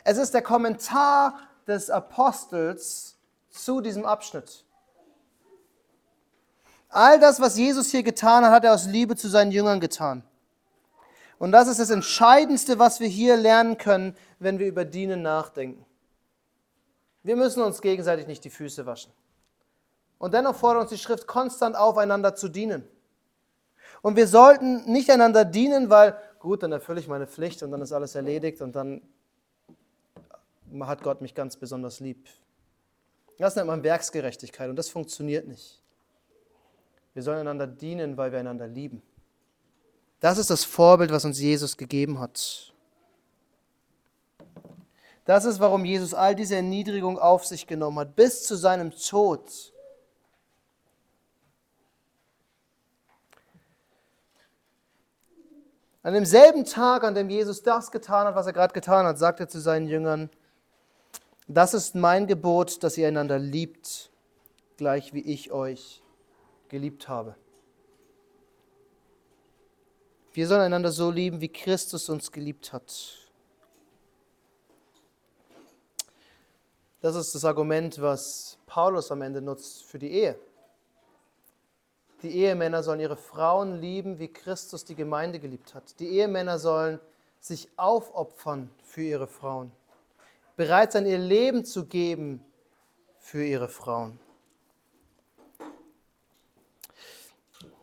Es 0.03 0.17
ist 0.17 0.33
der 0.33 0.41
Kommentar 0.41 1.39
des 1.67 1.91
Apostels 1.91 3.19
zu 3.51 3.83
diesem 3.83 4.07
Abschnitt. 4.07 4.65
All 6.89 7.21
das, 7.21 7.41
was 7.41 7.59
Jesus 7.59 7.91
hier 7.91 8.03
getan 8.03 8.43
hat, 8.43 8.53
hat 8.53 8.65
er 8.65 8.73
aus 8.73 8.87
Liebe 8.87 9.17
zu 9.17 9.29
seinen 9.29 9.53
Jüngern 9.53 9.81
getan. 9.81 10.23
Und 11.39 11.53
das 11.53 11.69
ist 11.69 11.79
das 11.79 11.91
Entscheidendste, 11.91 12.79
was 12.79 12.99
wir 12.99 13.09
hier 13.09 13.37
lernen 13.37 13.77
können, 13.77 14.17
wenn 14.39 14.59
wir 14.59 14.67
über 14.67 14.87
Dienen 14.87 15.21
nachdenken. 15.21 15.85
Wir 17.23 17.37
müssen 17.37 17.63
uns 17.63 17.83
gegenseitig 17.83 18.27
nicht 18.29 18.45
die 18.45 18.51
Füße 18.51 18.87
waschen. 18.87 19.13
Und 20.17 20.33
dennoch 20.33 20.57
fordert 20.57 20.85
uns 20.85 20.91
die 20.91 20.97
Schrift 20.97 21.27
konstant 21.27 21.77
auf, 21.77 21.99
einander 21.99 22.35
zu 22.35 22.49
dienen. 22.49 22.89
Und 24.03 24.17
wir 24.17 24.27
sollten 24.27 24.91
nicht 24.91 25.11
einander 25.11 25.45
dienen, 25.45 25.91
weil, 25.91 26.17
gut, 26.39 26.63
dann 26.63 26.73
erfülle 26.73 27.01
ich 27.01 27.09
meine 27.09 27.27
Pflicht 27.27 27.63
und 27.63 27.71
dann 27.71 27.81
ist 27.81 27.93
alles 27.93 28.15
erledigt 28.15 28.61
und 28.61 28.77
dann 28.77 29.03
hat 30.81 31.03
Gott 31.03 31.21
mich 31.21 31.35
ganz 31.35 31.57
besonders 31.57 32.01
lieb. 32.01 32.27
Das 33.39 33.57
nennt 33.57 33.69
man 33.69 33.83
Werksgerechtigkeit 33.83 34.69
und 34.69 34.77
das 34.77 34.89
funktioniert 34.89 35.47
nicht. 35.47 35.83
Wir 37.15 37.23
sollen 37.23 37.39
einander 37.39 37.67
dienen, 37.67 38.17
weil 38.17 38.33
wir 38.33 38.39
einander 38.39 38.67
lieben. 38.67 39.03
Das 40.21 40.39
ist 40.39 40.51
das 40.51 40.65
Vorbild, 40.65 41.11
was 41.11 41.25
uns 41.25 41.41
Jesus 41.41 41.77
gegeben 41.77 42.19
hat. 42.19 42.73
Das 45.25 45.45
ist, 45.45 45.61
warum 45.61 45.85
Jesus 45.85 46.15
all 46.15 46.35
diese 46.35 46.57
Erniedrigung 46.57 47.19
auf 47.19 47.45
sich 47.45 47.67
genommen 47.67 47.99
hat, 47.99 48.17
bis 48.17 48.45
zu 48.45 48.57
seinem 48.57 48.91
Tod. 48.91 49.73
An 56.09 56.15
demselben 56.15 56.65
Tag, 56.65 57.05
an 57.05 57.15
dem 57.15 57.29
Jesus 57.29 57.63
das 57.63 57.91
getan 57.91 58.27
hat, 58.27 58.35
was 58.35 58.47
er 58.47 58.55
gerade 58.55 58.73
getan 58.73 59.05
hat, 59.05 59.19
sagt 59.19 59.41
er 59.41 59.49
zu 59.51 59.61
seinen 59.61 59.87
Jüngern, 59.87 60.31
das 61.49 61.75
ist 61.75 61.95
mein 61.95 62.27
Gebot, 62.27 62.83
dass 62.83 62.97
ihr 62.97 63.07
einander 63.07 63.39
liebt, 63.39 64.11
gleich 64.79 65.13
wie 65.13 65.21
ich 65.21 65.53
euch 65.53 66.03
geliebt 66.71 67.11
habe. 67.11 67.35
Wir 70.33 70.49
sollen 70.49 70.63
einander 70.63 70.93
so 70.93 71.11
lieben, 71.11 71.43
wie 71.43 71.53
Christus 71.53 72.09
uns 72.09 72.33
geliebt 72.33 72.73
hat. 72.73 73.29
Das 77.03 77.17
ist 77.17 77.35
das 77.35 77.45
Argument, 77.45 78.01
was 78.01 78.57
Paulus 78.65 79.13
am 79.13 79.21
Ende 79.21 79.43
nutzt 79.43 79.85
für 79.85 79.99
die 79.99 80.11
Ehe. 80.13 80.39
Die 82.23 82.31
Ehemänner 82.31 82.83
sollen 82.83 83.01
ihre 83.01 83.17
Frauen 83.17 83.81
lieben, 83.81 84.19
wie 84.19 84.29
Christus 84.29 84.85
die 84.85 84.97
Gemeinde 84.97 85.39
geliebt 85.39 85.75
hat. 85.75 85.99
Die 86.01 86.09
Ehemänner 86.09 86.59
sollen 86.59 86.99
sich 87.41 87.69
aufopfern 87.77 88.71
für 88.83 89.03
ihre 89.03 89.29
Frauen, 89.29 89.71
bereit 90.57 90.93
sein, 90.93 91.07
ihr 91.07 91.19
Leben 91.19 91.65
zu 91.65 91.87
geben 91.87 92.45
für 93.19 93.45
ihre 93.45 93.69
Frauen. 93.69 94.19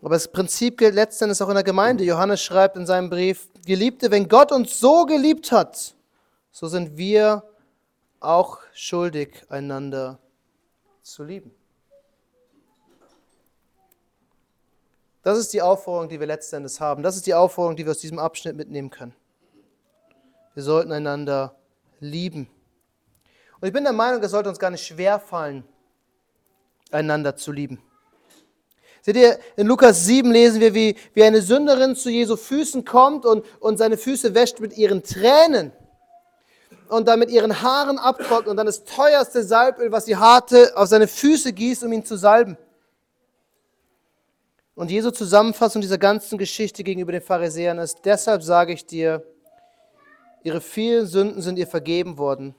Aber 0.01 0.13
das 0.13 0.27
Prinzip 0.27 0.77
gilt 0.77 0.93
letztendlich 0.93 1.41
auch 1.41 1.49
in 1.49 1.55
der 1.55 1.63
Gemeinde. 1.63 2.03
Johannes 2.03 2.43
schreibt 2.43 2.75
in 2.75 2.85
seinem 2.85 3.09
Brief, 3.09 3.47
Geliebte, 3.65 4.11
wenn 4.11 4.27
Gott 4.27 4.51
uns 4.51 4.79
so 4.79 5.05
geliebt 5.05 5.51
hat, 5.51 5.95
so 6.51 6.67
sind 6.67 6.97
wir 6.97 7.43
auch 8.19 8.59
schuldig, 8.73 9.45
einander 9.49 10.19
zu 11.01 11.23
lieben. 11.23 11.51
Das 15.25 15.39
ist 15.39 15.53
die 15.53 15.63
Aufforderung, 15.63 16.07
die 16.07 16.19
wir 16.19 16.27
letzten 16.27 16.57
Endes 16.57 16.79
haben. 16.79 17.01
Das 17.01 17.15
ist 17.15 17.25
die 17.25 17.33
Aufforderung, 17.33 17.75
die 17.75 17.83
wir 17.83 17.89
aus 17.89 17.97
diesem 17.97 18.19
Abschnitt 18.19 18.55
mitnehmen 18.55 18.91
können. 18.91 19.15
Wir 20.53 20.61
sollten 20.61 20.91
einander 20.91 21.55
lieben. 21.99 22.47
Und 23.59 23.67
ich 23.67 23.73
bin 23.73 23.85
der 23.85 23.91
Meinung, 23.91 24.21
es 24.21 24.29
sollte 24.29 24.49
uns 24.49 24.59
gar 24.59 24.69
nicht 24.69 24.85
schwer 24.85 25.19
fallen, 25.19 25.63
einander 26.91 27.35
zu 27.35 27.51
lieben. 27.51 27.81
Seht 29.01 29.15
ihr, 29.15 29.39
in 29.55 29.65
Lukas 29.65 30.05
7 30.05 30.31
lesen 30.31 30.61
wir, 30.61 30.75
wie, 30.75 30.95
wie 31.15 31.23
eine 31.23 31.41
Sünderin 31.41 31.95
zu 31.95 32.11
Jesu 32.11 32.37
Füßen 32.37 32.85
kommt 32.85 33.25
und, 33.25 33.43
und 33.59 33.77
seine 33.77 33.97
Füße 33.97 34.35
wäscht 34.35 34.59
mit 34.59 34.77
ihren 34.77 35.01
Tränen 35.01 35.71
und 36.87 37.07
dann 37.07 37.17
mit 37.17 37.31
ihren 37.31 37.63
Haaren 37.63 37.97
abtrocknet 37.97 38.49
und 38.49 38.57
dann 38.57 38.67
das 38.67 38.83
teuerste 38.83 39.43
Salböl, 39.43 39.91
was 39.91 40.05
sie 40.05 40.17
hatte, 40.17 40.73
auf 40.75 40.87
seine 40.87 41.07
Füße 41.07 41.51
gießt, 41.51 41.83
um 41.83 41.93
ihn 41.93 42.05
zu 42.05 42.15
salben. 42.15 42.59
Und 44.75 44.91
Jesu 44.91 45.09
Zusammenfassung 45.09 45.81
dieser 45.81 45.97
ganzen 45.97 46.37
Geschichte 46.37 46.83
gegenüber 46.83 47.13
den 47.13 47.21
Pharisäern 47.21 47.79
ist, 47.79 48.01
deshalb 48.03 48.43
sage 48.43 48.73
ich 48.73 48.85
dir, 48.85 49.25
ihre 50.43 50.59
vielen 50.59 51.07
Sünden 51.07 51.41
sind 51.41 51.57
ihr 51.57 51.65
vergeben 51.65 52.17
worden, 52.17 52.53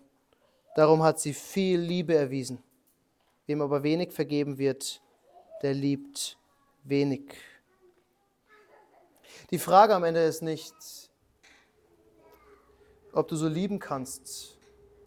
darum 0.75 1.03
hat 1.03 1.21
sie 1.21 1.35
viel 1.35 1.79
Liebe 1.79 2.15
erwiesen. 2.15 2.63
Wem 3.47 3.61
aber 3.61 3.83
wenig 3.83 4.13
vergeben 4.13 4.57
wird, 4.57 5.03
der 5.63 5.75
liebt 5.75 6.39
wenig. 6.85 7.35
Die 9.51 9.59
Frage 9.59 9.95
am 9.95 10.03
Ende 10.03 10.25
ist 10.25 10.43
nicht, 10.43 10.75
ob 13.13 13.29
du 13.29 13.37
so 13.37 13.47
lieben 13.47 13.79
kannst. 13.79 14.57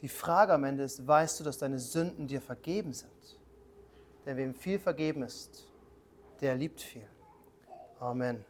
Die 0.02 0.08
Frage 0.08 0.54
am 0.54 0.63
Ende 0.63 0.84
ist, 0.84 1.06
weißt 1.06 1.39
du, 1.39 1.43
dass 1.43 1.58
deine 1.58 1.80
Sünden 1.80 2.28
dir 2.28 2.39
vergeben 2.39 2.93
sind? 2.93 3.10
Denn 4.26 4.38
wem 4.38 4.54
viel 4.54 4.80
vergeben 4.80 5.24
ist, 5.24 5.68
der 6.41 6.56
liebt 6.56 6.82
viel. 6.82 7.08
Amen. 7.99 8.45